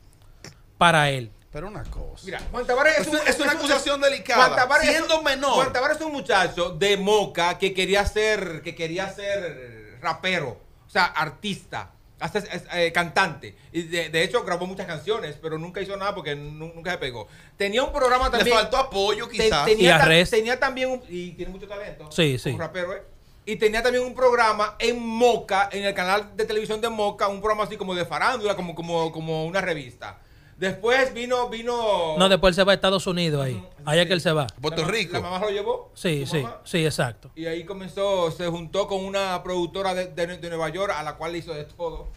para 0.79 1.11
él. 1.11 1.31
Pero 1.53 1.69
una 1.69 1.85
cosa. 1.85 2.25
Mira, 2.27 2.41
Juan 2.51 2.67
Tavares 2.67 2.99
Es 2.99 3.07
una- 3.07 3.23
es 3.23 3.39
una 3.39 3.53
acusación 3.53 4.01
delicada. 4.01 4.45
Juan 4.47 4.57
Tavares 4.57 4.89
es 4.89 4.97
Siendo 4.97 5.19
un- 5.19 5.25
menor. 5.25 5.53
Juan 5.55 5.73
Tavares 5.73 5.97
es 5.99 6.03
un 6.03 6.13
muchacho 6.13 6.71
de 6.71 6.97
Moca 6.97 7.59
que 7.59 7.73
quería 7.73 8.05
ser, 8.07 8.61
que 8.63 8.75
quería 8.75 9.09
ser 9.09 9.99
rapero, 10.03 10.61
o 10.85 10.91
sea, 10.91 11.05
artista, 11.05 11.93
hasta 12.19 12.41
es- 12.41 12.49
es, 12.53 12.65
eh, 12.75 12.91
cantante. 12.93 13.55
Y 13.73 13.83
de, 13.83 14.09
de 14.09 14.23
hecho 14.25 14.43
grabó 14.43 14.67
muchas 14.67 14.87
canciones, 14.87 15.37
pero 15.41 15.57
nunca 15.57 15.81
hizo 15.81 15.97
nada 15.97 16.13
porque 16.15 16.35
nu- 16.35 16.73
nunca 16.75 16.91
se 16.91 16.99
pegó. 16.99 17.29
Tenía 17.57 17.85
un 17.85 17.93
programa 17.93 18.25
Le 18.27 18.31
también. 18.39 18.57
faltó 18.57 18.77
apoyo, 18.77 19.29
te- 19.29 19.33
quizás. 19.39 19.69
Y 19.69 19.73
tenía, 19.77 19.97
ta- 19.99 20.03
arrest. 20.05 20.33
tenía 20.33 20.59
también 20.59 20.91
un, 20.91 21.03
y 21.09 21.31
tiene 21.33 21.53
mucho 21.53 21.69
talento. 21.69 22.11
Sí, 22.11 22.37
sí. 22.39 22.51
como 22.51 22.63
rapero, 22.65 22.93
¿eh? 22.95 23.03
Y 23.47 23.57
tenía 23.57 23.83
también 23.83 24.05
un 24.05 24.15
programa 24.15 24.77
en 24.79 24.99
Moca, 25.07 25.69
en 25.71 25.85
el 25.85 25.93
canal 25.95 26.35
de 26.37 26.45
televisión 26.47 26.81
de 26.81 26.89
Moca, 26.89 27.29
un 27.29 27.41
programa 27.41 27.65
así 27.65 27.77
como 27.77 27.95
de 27.95 28.07
farándula, 28.07 28.57
como, 28.57 28.75
como, 28.75 29.13
como 29.13 29.45
una 29.45 29.61
revista. 29.61 30.19
Después 30.57 31.13
vino, 31.13 31.49
vino. 31.49 32.17
No, 32.17 32.29
después 32.29 32.53
él 32.53 32.55
se 32.55 32.65
va 32.65 32.73
a 32.73 32.75
Estados 32.77 33.07
Unidos 33.07 33.45
ahí. 33.45 33.63
Ahí 33.85 33.99
es 33.99 34.07
que 34.07 34.13
él 34.15 34.21
se 34.21 34.33
va. 34.33 34.47
Puerto 34.63 34.85
Rico. 34.85 35.13
La 35.15 35.21
mamá 35.21 35.41
lo 35.41 35.51
llevó. 35.51 35.91
Sí, 35.95 36.25
sí, 36.27 36.39
mamá, 36.43 36.61
sí, 36.65 36.85
exacto. 36.87 37.33
Y 37.35 37.47
ahí 37.47 37.65
comenzó, 37.65 38.31
se 38.31 38.47
juntó 38.47 38.87
con 38.87 39.05
una 39.05 39.43
productora 39.43 39.95
de, 39.95 40.07
de- 40.07 40.39
de 40.39 40.49
Nueva 40.49 40.69
York 40.71 40.93
a 40.97 41.03
la 41.03 41.17
cual 41.17 41.33
le 41.33 41.39
hizo 41.39 41.53
de 41.53 41.65
todo. 41.65 42.09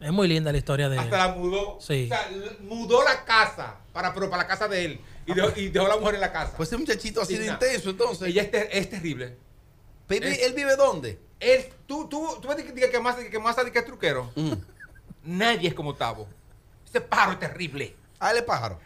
Es 0.00 0.10
muy 0.12 0.26
linda 0.28 0.52
la 0.52 0.58
historia 0.58 0.88
de 0.88 0.96
él. 0.96 1.00
Hasta 1.02 1.16
la 1.28 1.34
mudó. 1.34 1.78
Sí. 1.80 2.04
O 2.04 2.08
sea, 2.08 2.28
l- 2.28 2.56
mudó 2.62 3.02
la 3.04 3.24
casa 3.24 3.76
para, 3.92 4.12
pero 4.12 4.28
para 4.28 4.42
la 4.42 4.48
casa 4.48 4.66
de 4.68 4.84
él. 4.84 5.00
Y 5.26 5.32
dejó, 5.34 5.52
y 5.58 5.68
dejó 5.68 5.86
a 5.86 5.90
la 5.90 5.96
mujer 5.96 6.16
en 6.16 6.20
la 6.20 6.32
casa. 6.32 6.54
Pues 6.56 6.68
ese 6.68 6.76
muchachito 6.76 7.22
ha 7.22 7.24
sido 7.24 7.40
Digna. 7.40 7.54
intenso, 7.54 7.90
entonces. 7.90 8.28
Ella 8.28 8.42
es, 8.42 8.50
ter- 8.50 8.68
es 8.72 8.90
terrible. 8.90 9.36
Pero 10.06 10.26
es- 10.26 10.38
¿Él 10.42 10.52
vive 10.54 10.76
dónde? 10.76 11.18
Él, 11.40 11.66
tú, 11.86 12.08
tú, 12.08 12.38
tú 12.40 12.48
ves 12.48 12.62
que, 12.62 12.90
que 12.90 13.00
más, 13.00 13.16
que 13.16 13.38
más 13.38 13.56
que 13.56 13.78
es 13.78 13.84
truquero. 13.84 14.30
Mm. 14.34 14.52
Nadie 15.24 15.68
es 15.68 15.74
como 15.74 15.94
Tavo. 15.94 16.26
Ese 16.86 17.00
pájaro 17.00 17.32
es 17.32 17.40
terrible. 17.40 17.94
Ah, 18.20 18.30
él 18.30 18.38
es 18.38 18.42
pájaro. 18.44 18.78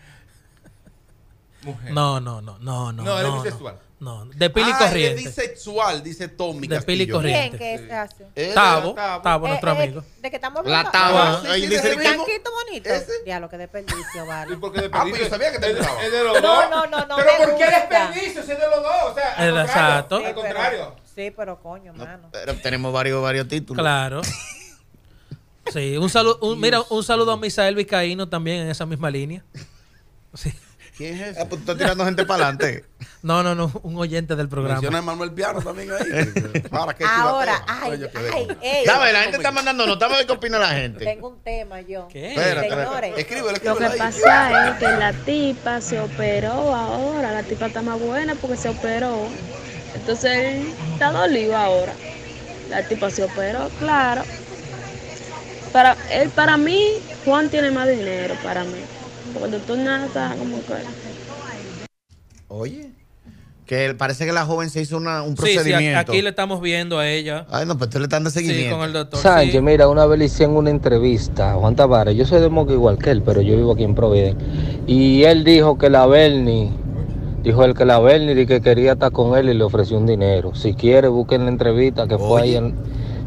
Mujer. 1.63 1.93
No, 1.93 2.21
no, 2.21 2.41
no, 2.41 2.59
no, 2.61 2.93
no. 2.93 3.03
No, 3.03 3.19
él 3.19 3.27
es 3.27 3.33
no, 3.33 3.43
bisexual. 3.43 3.79
No, 4.01 4.27
de 4.27 4.49
pili 4.49 4.71
ah, 4.73 4.79
él 4.81 4.87
corriente. 4.87 5.21
es 5.23 5.27
bisexual, 5.37 6.03
dice 6.05 6.29
Tommy 6.29 6.69
De 6.69 6.81
pili 6.83 7.09
corriente. 7.09 7.59
¿Quién 7.59 7.79
que 7.79 7.85
es 7.87 7.93
así? 7.93 8.23
Él 8.37 8.55
Tavo, 8.55 8.95
Tavo. 8.95 9.23
Tavo, 9.23 9.47
Eh, 9.47 9.49
nuestro 9.51 9.71
eh, 9.73 9.83
amigo. 9.83 10.05
¿De 10.19 10.31
qué 10.31 10.37
estamos 10.37 10.65
La 10.65 10.79
hablando? 10.79 10.91
taba. 10.93 11.31
Ah, 11.33 11.41
sí, 11.43 11.49
ahí 11.49 11.61
sí, 11.63 11.67
dice 11.67 11.91
el. 11.91 11.97
Blanquito 11.99 12.51
bonito. 12.65 12.89
Ese. 12.91 13.25
Diablo, 13.25 13.49
qué 13.49 13.59
desperdicio, 13.59 14.25
¿Y 14.25 14.27
vale. 14.29 14.57
por 14.57 14.73
qué 14.73 14.89
Ah, 14.93 15.03
pues 15.09 15.21
yo 15.21 15.29
sabía 15.29 15.51
que 15.51 15.59
te 15.59 15.71
es, 15.73 15.79
gustaba. 15.79 16.03
es 16.05 16.13
de 16.13 16.23
los 16.25 16.41
No, 16.41 16.49
dos. 16.49 16.71
no, 16.71 16.87
no, 16.87 17.07
no 17.07 17.17
Pero 17.17 17.29
me 17.41 17.47
¿por 17.47 17.57
qué 17.59 17.65
desperdicio? 17.67 18.43
Si 18.45 18.53
es 18.53 18.59
de 18.61 18.69
los 18.69 18.83
dos. 18.83 19.03
O 19.11 19.15
sea, 19.15 19.33
al 19.33 19.53
contrario. 19.53 19.61
exacto. 19.63 20.15
Al 20.17 20.21
Sí, 20.23 20.27
pero- 20.29 20.41
contrario. 20.43 20.97
Sí, 21.19 21.33
pero 21.37 21.61
coño, 21.61 21.93
mano. 21.95 22.29
Pero 22.31 22.55
tenemos 22.59 22.93
varios, 22.93 23.21
varios 23.21 23.49
títulos. 23.49 23.83
Claro. 23.83 24.21
Sí, 25.73 25.99
un 25.99 26.09
saludo, 26.09 26.39
un- 26.41 26.59
mira, 26.59 26.81
un 26.89 27.05
saludo 27.05 27.33
a 27.33 27.37
Misael 27.37 27.75
Vizcaíno 27.75 28.27
también 28.27 28.63
en 28.63 28.69
esa 28.71 28.87
misma 28.87 29.11
línea. 29.11 29.45
Sí. 30.35 30.51
¿Quién 30.97 31.15
es 31.17 31.21
Ah, 31.23 31.31
ese? 31.31 31.47
pues 31.47 31.51
tú 31.51 31.57
estás 31.73 31.77
tirando 31.79 32.05
gente 32.05 32.25
para 32.25 32.45
adelante. 32.49 32.85
No, 33.23 33.43
no, 33.43 33.55
no, 33.57 33.71
un 33.83 33.97
oyente 33.97 34.37
del 34.37 34.49
programa. 34.49 34.77
Menciona 34.81 34.99
a 34.99 35.03
Manuel 35.03 35.33
Piano 35.33 35.61
también 35.61 35.91
ahí. 35.91 36.63
Ahora, 36.71 36.95
qué 36.95 37.05
Ahora, 37.05 37.65
chulatea. 37.67 37.83
ay, 37.83 38.11
ay, 38.33 38.49
ey. 38.63 38.87
¿Sabes? 38.87 39.13
La 39.13 39.23
gente 39.23 39.37
está 39.39 39.51
mandando 39.51 39.87
notas. 39.89 40.11
A 40.11 40.17
ver 40.17 40.27
qué 40.27 40.33
opina 40.33 40.57
la 40.59 40.69
gente. 40.69 41.05
Tengo 41.05 41.29
un 41.31 41.41
tema 41.43 41.81
yo. 41.81 42.07
¿Qué? 42.09 42.29
Espérate, 42.31 42.69
Señores. 42.71 43.19
Escríbelo, 43.19 43.47
Lo 43.49 43.53
escríbelo 43.55 43.79
que 43.79 43.93
ahí. 43.93 43.99
pasa 43.99 44.69
es 44.71 44.79
que 44.79 44.85
la 44.87 45.13
tipa 45.13 45.81
se 45.81 45.99
operó 45.99 46.53
ahora, 46.75 47.33
la 47.33 47.43
tipa 47.43 47.67
está 47.67 47.83
más 47.83 47.99
buena 48.01 48.37
porque 48.37 48.57
se 48.57 48.69
operó. 48.69 49.27
Entonces 49.95 50.31
él 50.33 50.73
está 50.93 51.11
dolido 51.13 51.57
ahora. 51.57 51.93
La 52.71 52.83
tipa 52.87 53.11
se 53.11 53.25
operó, 53.25 53.69
claro. 53.79 54.23
Para 55.73 55.97
él, 56.13 56.29
para 56.31 56.57
mí, 56.57 56.83
Juan 57.25 57.49
tiene 57.49 57.71
más 57.71 57.89
dinero 57.89 58.35
para 58.43 58.65
mí. 58.65 58.81
Porque 59.33 59.47
el 59.47 59.51
doctor 59.53 59.79
nada 59.79 60.07
está 60.07 60.35
como 60.39 60.57
que. 60.65 60.73
Oye. 62.49 62.91
Que 63.67 63.93
parece 63.95 64.25
que 64.25 64.33
la 64.33 64.47
joven 64.47 64.71
se 64.71 64.81
hizo 64.81 64.97
una, 64.97 65.21
un 65.21 65.37
Sí, 65.37 65.49
sí, 65.49 65.55
procedimiento. 65.57 65.99
aquí 65.99 66.23
le 66.23 66.31
estamos 66.31 66.63
viendo 66.63 66.99
a 66.99 67.07
ella. 67.07 67.47
Ay, 67.51 67.67
no, 67.67 67.77
pues 67.77 67.91
tú 67.91 67.99
le 67.99 68.05
estás 68.05 68.17
dando 68.17 68.31
Sí, 68.31 68.39
seguimiento. 68.39 68.77
con 68.79 68.87
el 68.87 68.95
doctor. 68.95 69.21
Sánchez, 69.21 69.53
sí. 69.53 69.61
mira, 69.61 69.89
una 69.89 70.07
vez 70.07 70.19
le 70.19 70.25
hicieron 70.25 70.57
una 70.57 70.71
entrevista 70.71 71.51
a 71.53 71.55
Juan 71.57 71.77
Tavares. 71.77 72.17
Yo 72.17 72.25
soy 72.25 72.41
de 72.41 72.49
Moca 72.49 72.73
igual 72.73 72.97
que 72.97 73.11
él, 73.11 73.21
pero 73.23 73.43
yo 73.43 73.55
vivo 73.57 73.73
aquí 73.75 73.85
en 73.85 73.95
Providencia. 73.95 74.43
Y 74.87 75.25
él 75.25 75.45
dijo 75.45 75.77
que 75.77 75.91
la 75.91 76.07
Bernie, 76.07 76.71
dijo 77.43 77.65
él 77.65 77.75
que 77.75 77.85
la 77.85 77.99
Bernie 77.99 78.35
di 78.35 78.47
que 78.47 78.61
quería 78.61 78.93
estar 78.93 79.13
con 79.13 79.37
él 79.37 79.49
y 79.49 79.55
le 79.55 79.65
ofreció 79.65 79.99
un 79.99 80.07
dinero. 80.07 80.55
Si 80.55 80.75
quiere, 80.75 81.09
busquen 81.09 81.45
la 81.45 81.51
entrevista 81.51 82.07
que 82.07 82.19
fue 82.19 82.43
ahí 82.43 82.57
en, 82.57 82.77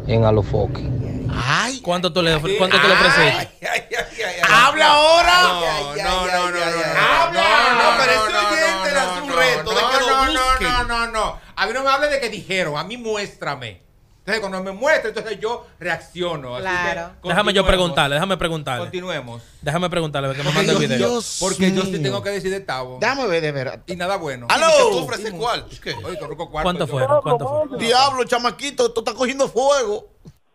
en 0.06 0.24
Alofoque. 0.24 0.88
Ay, 1.34 1.80
¿Cuánto 1.80 2.12
tú 2.12 2.22
le, 2.22 2.38
cuánto 2.58 2.78
tú 2.78 2.86
le 2.86 2.92
ofreciste? 2.92 3.22
Ay, 3.22 3.48
ay, 3.62 3.68
ay, 3.72 3.84
ay, 3.90 4.24
ay. 4.24 4.50
¡Habla 4.50 4.86
ahora! 4.86 5.32
Ay, 5.34 5.64
ay, 5.64 6.00
ay, 6.00 6.02
no, 6.02 6.26
no, 6.26 6.32
ay, 6.32 6.32
no, 6.32 6.38
ay, 6.38 6.52
no, 6.52 6.60
ay. 6.60 6.92
no, 6.94 7.00
¡Habla! 7.00 7.42
No, 7.78 7.88
pero 7.98 8.12
ese 8.12 8.54
oyente 8.54 8.92
le 8.92 9.00
hace 9.00 9.20
un 9.22 9.28
reto 9.30 9.70
de 9.70 9.76
que 9.76 10.00
lo 10.04 10.24
no, 10.26 10.84
no, 10.84 11.06
no, 11.06 11.12
no. 11.12 11.38
A 11.56 11.66
mí 11.66 11.72
no 11.72 11.82
me 11.82 11.90
hable 11.90 12.08
de 12.08 12.20
que 12.20 12.28
dijeron, 12.28 12.76
a 12.76 12.84
mí 12.84 12.96
muéstrame. 12.96 13.80
Entonces, 14.24 14.40
cuando 14.40 14.62
me 14.62 14.70
muestra, 14.70 15.08
entonces 15.08 15.40
yo 15.40 15.66
reacciono. 15.80 16.54
Así 16.54 16.64
que 16.64 16.70
Claro. 16.70 17.10
Déjame 17.24 17.52
yo 17.52 17.66
preguntarle, 17.66 18.14
déjame 18.14 18.36
preguntarle. 18.36 18.84
Continuemos. 18.84 19.42
Déjame 19.62 19.90
preguntarle, 19.90 20.28
que 20.30 20.38
me 20.38 20.44
Porque 20.44 20.56
manda 20.58 20.72
el 20.72 20.78
yo, 20.78 20.80
video. 20.80 20.98
Dios 20.98 21.38
porque 21.40 21.72
yo 21.72 21.82
sí 21.82 22.00
tengo 22.00 22.22
que 22.22 22.30
decir 22.30 22.50
de 22.52 22.60
Tavo. 22.60 22.98
Déjame 23.00 23.26
ver 23.26 23.42
de 23.42 23.50
verdad. 23.50 23.80
Y 23.84 23.96
nada 23.96 24.16
bueno. 24.18 24.46
¡Aló! 24.48 24.66
¿Y 24.66 24.70
que 24.70 24.90
tú 24.90 24.98
ofreces 24.98 25.32
cuál? 25.32 25.64
¿Qué? 25.82 25.94
Oye, 26.04 26.16
Torruco 26.18 26.48
cuarto, 26.50 26.66
¿Cuánto 26.66 26.86
fueron? 26.86 27.20
¿Cuánto 27.20 27.48
fueron? 27.48 27.78
Diablo, 27.78 28.22
chamaquito, 28.24 28.86
esto 28.86 29.00
está 29.00 29.12
cogiendo 29.14 29.48
fuego. 29.48 30.06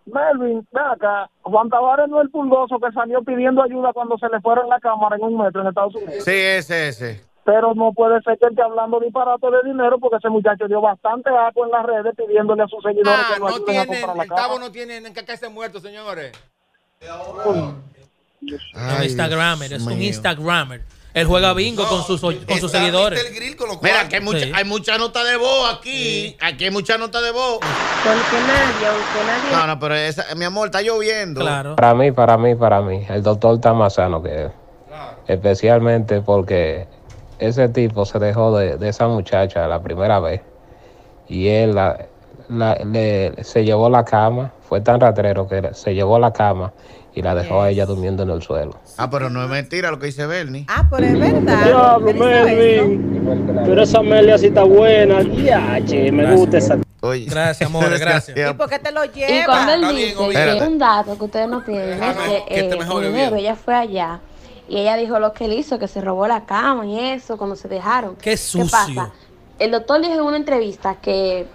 Melvin, 0.06 0.66
ve 0.72 0.80
acá. 0.80 1.30
Juan 1.42 1.70
Tavares 1.70 2.08
no 2.08 2.20
es 2.22 2.26
el 2.26 2.32
pulgoso 2.32 2.80
que 2.80 2.90
salió 2.94 3.22
pidiendo 3.24 3.62
ayuda 3.62 3.92
cuando 3.92 4.18
se 4.18 4.30
le 4.30 4.40
fueron 4.40 4.70
la 4.70 4.80
cámara 4.80 5.18
en 5.18 5.24
un 5.24 5.38
metro 5.38 5.60
en 5.62 5.68
Estados 5.68 5.94
Unidos. 5.96 6.24
Sí, 6.24 6.32
ese, 6.32 6.88
ese. 6.88 7.27
Pero 7.48 7.74
no 7.76 7.94
puede 7.94 8.22
ser 8.24 8.38
que 8.38 8.46
él 8.48 8.52
esté 8.52 8.62
hablando 8.62 9.00
disparate 9.00 9.48
de 9.50 9.70
dinero 9.72 9.98
porque 10.00 10.18
ese 10.18 10.28
muchacho 10.28 10.68
dio 10.68 10.82
bastante 10.82 11.30
aco 11.30 11.64
en 11.64 11.72
las 11.72 11.86
redes 11.86 12.14
pidiéndole 12.18 12.64
a 12.64 12.68
sus 12.68 12.84
seguidores 12.84 13.10
Ah, 13.24 13.34
que 13.36 13.40
lo 13.40 13.48
no 13.48 13.56
ayuden 13.56 13.64
a 13.64 13.66
tienen, 13.86 13.88
comprar 14.02 14.18
la 14.18 14.24
el 14.24 14.30
Tavo 14.30 14.42
cámara. 14.42 14.60
no 14.66 14.72
tiene 14.74 14.98
en 14.98 15.14
qué 15.14 15.24
caerse 15.24 15.48
muerto, 15.48 15.80
señores. 15.80 16.34
un 17.40 19.04
Instagramer, 19.04 19.74
es 19.74 19.82
un. 19.86 20.02
Instagramer. 20.02 20.82
Él 21.14 21.26
juega 21.26 21.54
bingo 21.54 21.88
con 21.88 22.04
sus, 22.04 22.20
con 22.22 22.60
sus 22.60 22.70
seguidores. 22.70 23.24
Mr. 23.24 23.34
Grill 23.36 23.56
con 23.56 23.70
los 23.70 23.82
Mira, 23.82 24.08
que 24.08 24.18
hay 24.18 24.22
mucha, 24.22 24.40
Sí. 24.40 24.52
hay 24.54 24.66
mucha 24.66 24.98
nota 25.00 25.24
de 25.24 25.38
voz 25.38 25.74
aquí. 25.74 26.36
Aquí 26.42 26.66
hay 26.66 26.72
mucha 26.72 26.98
nota 27.00 27.22
de 27.22 27.32
voz. 27.32 27.60
Porque 27.60 28.44
nadie, 28.46 28.88
aunque 28.88 29.26
nadie. 29.26 29.52
No, 29.58 29.68
no, 29.68 29.80
pero 29.80 29.96
esa, 29.96 30.36
mi 30.36 30.46
amor, 30.46 30.68
está 30.68 30.82
lloviendo. 30.84 31.40
Claro. 31.42 31.76
Para 31.76 31.96
mí, 31.96 32.12
para 32.12 32.38
mí, 32.38 32.54
para 32.56 32.82
mí, 32.82 33.04
el 33.10 33.24
doctor 33.24 33.56
está 33.56 33.74
más 33.74 33.94
sano 33.96 34.22
que 34.22 34.44
él. 34.44 34.52
Especialmente 35.28 36.22
porque 36.22 36.88
ese 37.40 37.70
tipo 37.70 38.06
se 38.06 38.20
dejó 38.20 38.58
de, 38.58 38.78
de 38.78 38.90
esa 38.90 39.08
muchacha 39.08 39.68
la 39.68 39.82
primera 39.82 40.20
vez. 40.20 40.42
Y 41.28 41.48
él 41.48 41.76
la- 41.76 42.06
la- 42.50 42.76
le- 42.76 43.44
se 43.44 43.64
llevó 43.66 43.90
la 43.90 44.04
cama. 44.06 44.52
Fue 44.68 44.82
tan 44.82 45.00
ratrero 45.00 45.48
que 45.48 45.70
se 45.74 45.94
llevó 45.94 46.20
la 46.20 46.32
cama 46.34 46.74
y 47.14 47.22
la 47.22 47.34
dejó 47.36 47.62
a 47.62 47.70
ella 47.70 47.86
durmiendo 47.86 48.24
en 48.24 48.30
el 48.30 48.42
suelo. 48.42 48.78
Ah, 48.98 49.10
pero 49.10 49.30
no 49.30 49.44
es 49.44 49.50
mentira 49.50 49.90
lo 49.92 49.98
que 50.00 50.08
dice 50.08 50.26
Bernie. 50.28 50.66
Ah, 50.68 50.88
pero 50.90 51.06
es 51.06 51.20
verdad. 51.20 51.64
Diablo. 51.66 52.14
Melvin. 52.14 53.64
Pero 53.66 53.84
esa 53.84 54.00
Amelia 54.00 54.38
sí 54.38 54.48
está 54.48 54.64
buena. 54.64 55.22
Ya, 55.22 55.80
che, 55.86 56.12
me 56.12 56.24
Gracias. 56.24 56.40
gusta 56.40 56.58
esa. 56.58 56.78
Oye. 57.02 57.26
Gracias, 57.30 57.70
amores, 57.70 58.00
gracias. 58.00 58.38
¿Y 58.38 58.54
por 58.56 58.70
qué 58.70 58.80
te 58.80 58.92
lo 58.92 59.06
Y 59.06 59.10
cuando 59.46 59.76
lleva? 59.76 59.90
él 59.90 59.96
bien, 59.96 60.18
dice 60.30 60.58
que 60.60 60.64
un 60.68 60.78
dato 60.80 61.18
que 61.18 61.24
ustedes 61.26 61.48
no 61.48 61.62
tienen 61.62 62.02
es 62.04 62.16
que, 62.18 62.44
que 62.54 62.60
eh, 62.60 63.12
bien. 63.12 63.36
ella 63.38 63.56
fue 63.56 63.76
allá 63.76 64.20
y 64.70 64.78
ella 64.78 64.96
dijo 64.96 65.20
lo 65.20 65.34
que 65.34 65.46
él 65.46 65.54
hizo, 65.54 65.80
que 65.80 65.88
se 65.88 66.02
robó 66.02 66.28
la 66.28 66.46
cama 66.46 66.86
y 66.86 67.00
eso 67.00 67.38
cuando 67.38 67.56
se 67.56 67.68
dejaron. 67.68 68.16
Qué 68.18 68.36
sucio. 68.38 68.68
pasa? 68.70 69.12
El 69.60 69.72
doctor 69.72 70.02
dijo 70.02 70.14
en 70.14 70.22
una 70.22 70.38
entrevista 70.38 70.96
que 70.96 71.48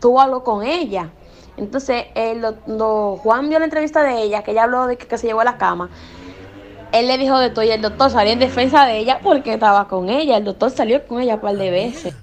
tuvo 0.00 0.20
algo 0.20 0.42
con 0.44 0.64
ella. 0.64 1.10
Entonces, 1.56 2.06
el 2.14 2.44
lo- 2.66 3.16
Juan 3.16 3.48
vio 3.48 3.58
la 3.58 3.64
entrevista 3.64 4.02
de 4.02 4.22
ella, 4.22 4.42
que 4.42 4.50
ella 4.52 4.64
habló 4.64 4.86
de 4.86 4.96
que, 4.98 5.06
que 5.06 5.18
se 5.18 5.26
llevó 5.26 5.40
a 5.40 5.44
la 5.44 5.56
cama. 5.58 5.88
Él 6.92 7.08
le 7.08 7.18
dijo 7.18 7.38
de 7.38 7.50
todo 7.50 7.64
y 7.64 7.70
el 7.70 7.82
doctor 7.82 8.10
salió 8.10 8.32
en 8.32 8.38
defensa 8.38 8.84
de 8.86 8.98
ella 8.98 9.18
porque 9.22 9.54
estaba 9.54 9.88
con 9.88 10.08
ella. 10.08 10.36
El 10.36 10.44
doctor 10.44 10.70
salió 10.70 11.04
con 11.06 11.20
ella 11.20 11.34
un 11.34 11.40
par 11.40 11.56
de 11.56 11.70
veces. 11.70 12.14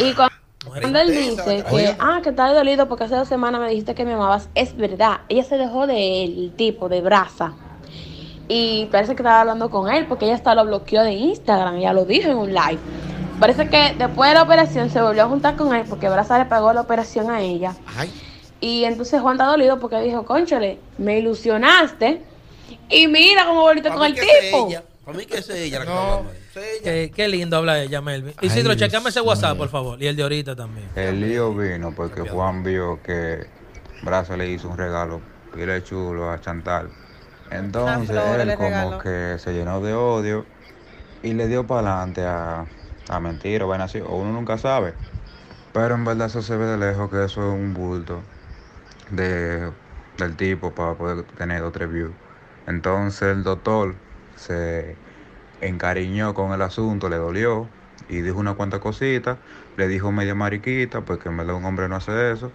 Y 0.00 0.12
cuando 0.14 0.32
Cuando 0.64 0.98
él 1.00 1.08
dice 1.12 1.64
que, 1.68 1.96
ah, 1.98 2.20
que 2.22 2.30
está 2.30 2.52
dolido 2.52 2.88
porque 2.88 3.04
hace 3.04 3.16
dos 3.16 3.28
semanas 3.28 3.60
me 3.60 3.68
dijiste 3.70 3.94
que 3.94 4.04
me 4.04 4.14
amabas, 4.14 4.48
es 4.54 4.76
verdad. 4.76 5.20
Ella 5.28 5.42
se 5.44 5.56
dejó 5.56 5.86
del 5.86 6.52
tipo, 6.56 6.88
de 6.88 7.00
Brasa. 7.00 7.54
Y 8.48 8.86
parece 8.86 9.14
que 9.14 9.22
estaba 9.22 9.40
hablando 9.40 9.70
con 9.70 9.90
él 9.90 10.06
porque 10.06 10.26
ella 10.26 10.34
hasta 10.34 10.54
lo 10.54 10.64
bloqueó 10.64 11.02
de 11.02 11.12
Instagram. 11.12 11.76
Ella 11.76 11.92
lo 11.92 12.04
dijo 12.04 12.30
en 12.30 12.36
un 12.36 12.48
live. 12.48 12.78
Parece 13.40 13.68
que 13.68 13.94
después 13.98 14.30
de 14.30 14.34
la 14.34 14.42
operación 14.42 14.90
se 14.90 15.00
volvió 15.00 15.24
a 15.24 15.26
juntar 15.26 15.56
con 15.56 15.74
él 15.74 15.84
porque 15.88 16.08
Brasa 16.08 16.38
le 16.38 16.44
pagó 16.44 16.72
la 16.72 16.82
operación 16.82 17.30
a 17.30 17.40
ella. 17.40 17.74
Ay. 17.96 18.12
Y 18.60 18.84
entonces 18.84 19.20
Juan 19.20 19.34
está 19.34 19.46
dolido 19.46 19.80
porque 19.80 20.00
dijo, 20.00 20.24
conchale, 20.24 20.78
me 20.98 21.18
ilusionaste. 21.18 22.22
Y 22.88 23.08
mira 23.08 23.44
cómo 23.46 23.62
volviste 23.62 23.90
con 23.90 24.04
el 24.04 24.14
tipo. 24.14 24.68
ella. 24.68 24.84
Para 25.04 25.18
mí 25.18 25.26
que 25.26 25.38
es 25.38 25.50
ella 25.50 25.80
la 25.80 25.84
que 25.84 25.90
No. 25.90 26.22
Qué, 26.84 27.12
qué 27.14 27.28
lindo 27.28 27.56
habla 27.56 27.82
ella, 27.82 28.00
Melvin. 28.00 28.34
Isidro, 28.40 28.74
chequeame 28.74 29.08
ese 29.08 29.20
WhatsApp, 29.20 29.56
por 29.56 29.68
favor. 29.68 30.00
Y 30.00 30.06
el 30.06 30.14
de 30.14 30.22
ahorita 30.22 30.54
también. 30.54 30.88
El 30.94 31.20
lío 31.20 31.52
vino 31.54 31.92
porque 31.92 32.20
Juan 32.20 32.62
vio 32.62 33.02
que 33.02 33.46
Brazo 34.02 34.36
le 34.36 34.50
hizo 34.50 34.68
un 34.68 34.76
regalo 34.76 35.20
pile 35.52 35.82
chulo 35.82 36.30
a 36.30 36.40
Chantal. 36.40 36.88
Entonces 37.58 38.08
flor 38.08 38.40
él 38.40 38.54
como 38.54 38.96
regaló. 38.96 38.98
que 38.98 39.36
se 39.38 39.52
llenó 39.52 39.80
de 39.80 39.94
odio 39.94 40.46
y 41.22 41.34
le 41.34 41.48
dio 41.48 41.66
para 41.66 41.80
adelante 42.02 42.26
a, 42.26 42.66
a 43.08 43.20
mentir 43.20 43.62
o 43.62 43.68
vaina 43.68 43.84
así, 43.84 44.00
o 44.00 44.16
uno 44.16 44.32
nunca 44.32 44.58
sabe. 44.58 44.94
Pero 45.72 45.94
en 45.96 46.04
verdad 46.04 46.28
eso 46.28 46.42
se 46.42 46.56
ve 46.56 46.66
de 46.66 46.78
lejos 46.78 47.10
que 47.10 47.24
eso 47.24 47.42
es 47.48 47.54
un 47.54 47.74
bulto 47.74 48.22
de, 49.10 49.72
del 50.18 50.36
tipo 50.36 50.74
para 50.74 50.94
poder 50.96 51.24
tener 51.24 51.60
dos 51.60 51.70
o 51.70 51.72
tres 51.72 51.90
views. 51.90 52.12
Entonces 52.66 53.22
el 53.36 53.42
doctor 53.44 53.96
se 54.36 54.96
encariñó 55.60 56.34
con 56.34 56.52
el 56.52 56.62
asunto, 56.62 57.08
le 57.08 57.16
dolió 57.16 57.68
y 58.08 58.20
dijo 58.22 58.38
una 58.38 58.54
cuanta 58.54 58.80
cositas, 58.80 59.38
le 59.76 59.88
dijo 59.88 60.12
media 60.12 60.34
mariquita, 60.34 61.02
porque 61.02 61.28
en 61.28 61.36
verdad 61.38 61.56
un 61.56 61.64
hombre 61.64 61.88
no 61.88 61.96
hace 61.96 62.32
eso. 62.32 62.52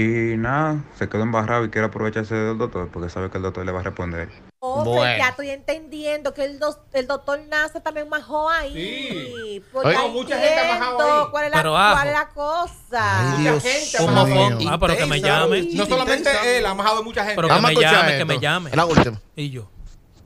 Y 0.00 0.36
nada, 0.36 0.84
se 0.96 1.08
quedó 1.08 1.22
embarrado 1.22 1.64
y 1.64 1.70
quiere 1.70 1.88
aprovecharse 1.88 2.32
del 2.34 2.56
doctor 2.56 2.88
porque 2.92 3.08
sabe 3.10 3.30
que 3.30 3.38
el 3.38 3.42
doctor 3.42 3.66
le 3.66 3.72
va 3.72 3.80
a 3.80 3.82
responder. 3.82 4.28
Oh, 4.60 4.84
Bueno. 4.84 5.18
ya 5.18 5.28
estoy 5.30 5.50
entendiendo 5.50 6.34
que 6.34 6.44
el, 6.44 6.58
dos- 6.60 6.78
el 6.92 7.06
doctor 7.08 7.40
Nace 7.48 7.80
también 7.80 8.08
majó 8.08 8.48
ahí. 8.48 8.72
Sí. 8.72 9.64
Oye. 9.72 9.94
No, 9.94 10.08
mucha 10.10 10.36
gente 10.38 10.54
ha 10.54 10.62
entiendo 10.72 10.84
majado 10.96 11.22
ahí. 11.24 11.28
¿Cuál 11.30 11.44
es 11.46 11.50
la, 11.50 11.56
Pero 11.56 11.70
cuál 11.72 12.06
es 12.08 12.12
la 12.14 12.28
cosa? 12.28 13.32
Ay, 13.36 13.42
Dios 13.42 13.62
gente 13.62 14.12
mío. 14.56 14.70
Ah, 14.70 14.78
pero 14.78 14.96
que 14.96 15.06
me 15.06 15.20
llame. 15.20 15.68
No 15.74 15.86
solamente 15.86 16.30
Intensa. 16.30 16.46
él, 16.48 16.66
ha 16.66 16.74
majado 16.74 17.02
mucha 17.02 17.20
gente. 17.22 17.36
Pero- 17.36 17.48
Vamos 17.48 17.70
a 17.70 17.74
me 17.74 17.80
llame, 17.80 18.18
que 18.18 18.24
me 18.24 18.38
llame. 18.38 18.70
La 18.74 18.84
última. 18.86 19.20
Y 19.34 19.50
yo. 19.50 19.68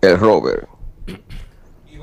El 0.03 0.19
Robert. 0.19 0.69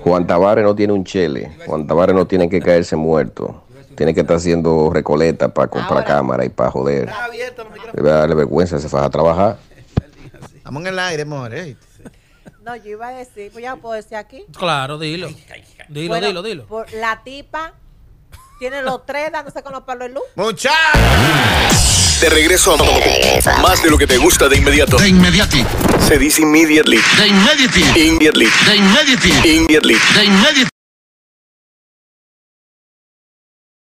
Juan 0.04 0.26
Tavares 0.26 0.64
no 0.64 0.74
tiene 0.76 0.94
un 0.94 1.04
chele. 1.04 1.52
Juan 1.68 1.86
Tavares 1.86 2.16
no 2.16 2.26
tiene 2.26 2.50
que 2.50 2.62
caerse 2.62 2.96
muerto. 2.96 3.64
Tiene 4.00 4.14
que 4.14 4.22
estar 4.22 4.38
haciendo 4.38 4.90
recoleta 4.94 5.54
para 5.54 5.68
comprar 5.68 5.92
Ahora. 6.04 6.06
cámara 6.06 6.46
y 6.46 6.50
para 6.50 6.72
joder. 6.72 7.12
Debe 7.92 8.10
darle 8.10 8.34
vergüenza, 8.34 8.80
se 8.80 8.88
fue 8.88 9.02
a 9.02 9.10
trabajar. 9.10 9.58
Estamos 10.56 10.82
en 10.84 10.88
el 10.88 11.00
aire, 11.00 11.24
amor. 11.24 11.54
eh. 11.54 11.76
No, 12.64 12.78
yo 12.78 12.92
iba 12.92 13.10
a 13.10 13.12
decir, 13.12 13.52
pues 13.52 13.62
ya 13.62 13.72
lo 13.76 13.82
puedo 13.82 13.96
decir 13.96 14.16
aquí. 14.16 14.46
Claro, 14.58 14.98
dilo. 15.00 15.28
Dilo, 15.90 16.08
Bueno, 16.08 16.28
dilo, 16.28 16.42
dilo. 16.44 16.66
por- 16.66 16.90
la 16.94 17.22
tipa 17.26 17.74
tiene 18.58 18.82
los 18.84 19.06
tres 19.06 19.34
dándose 19.34 19.62
con 19.64 19.74
los 19.74 19.84
palos 19.84 20.08
de 20.08 20.14
luz. 20.14 20.24
Muchachos. 20.36 20.80
De 22.22 22.30
regreso 22.30 22.76
a 22.76 23.58
más 23.62 23.84
de 23.84 23.90
lo 23.90 23.98
que 23.98 24.08
te 24.08 24.16
gusta 24.18 24.48
de 24.48 24.56
inmediato. 24.60 24.96
De 24.98 25.10
inmediati, 25.10 25.66
Se 26.08 26.18
dice 26.18 26.42
immediately. 26.44 27.02
de 27.18 27.28
inmediati, 27.28 27.82
Immediately. 28.00 28.48
de 28.66 28.76
inmediati, 28.78 29.30
Immediately. 29.58 29.96
de 30.16 30.24
inmediati. 30.24 30.70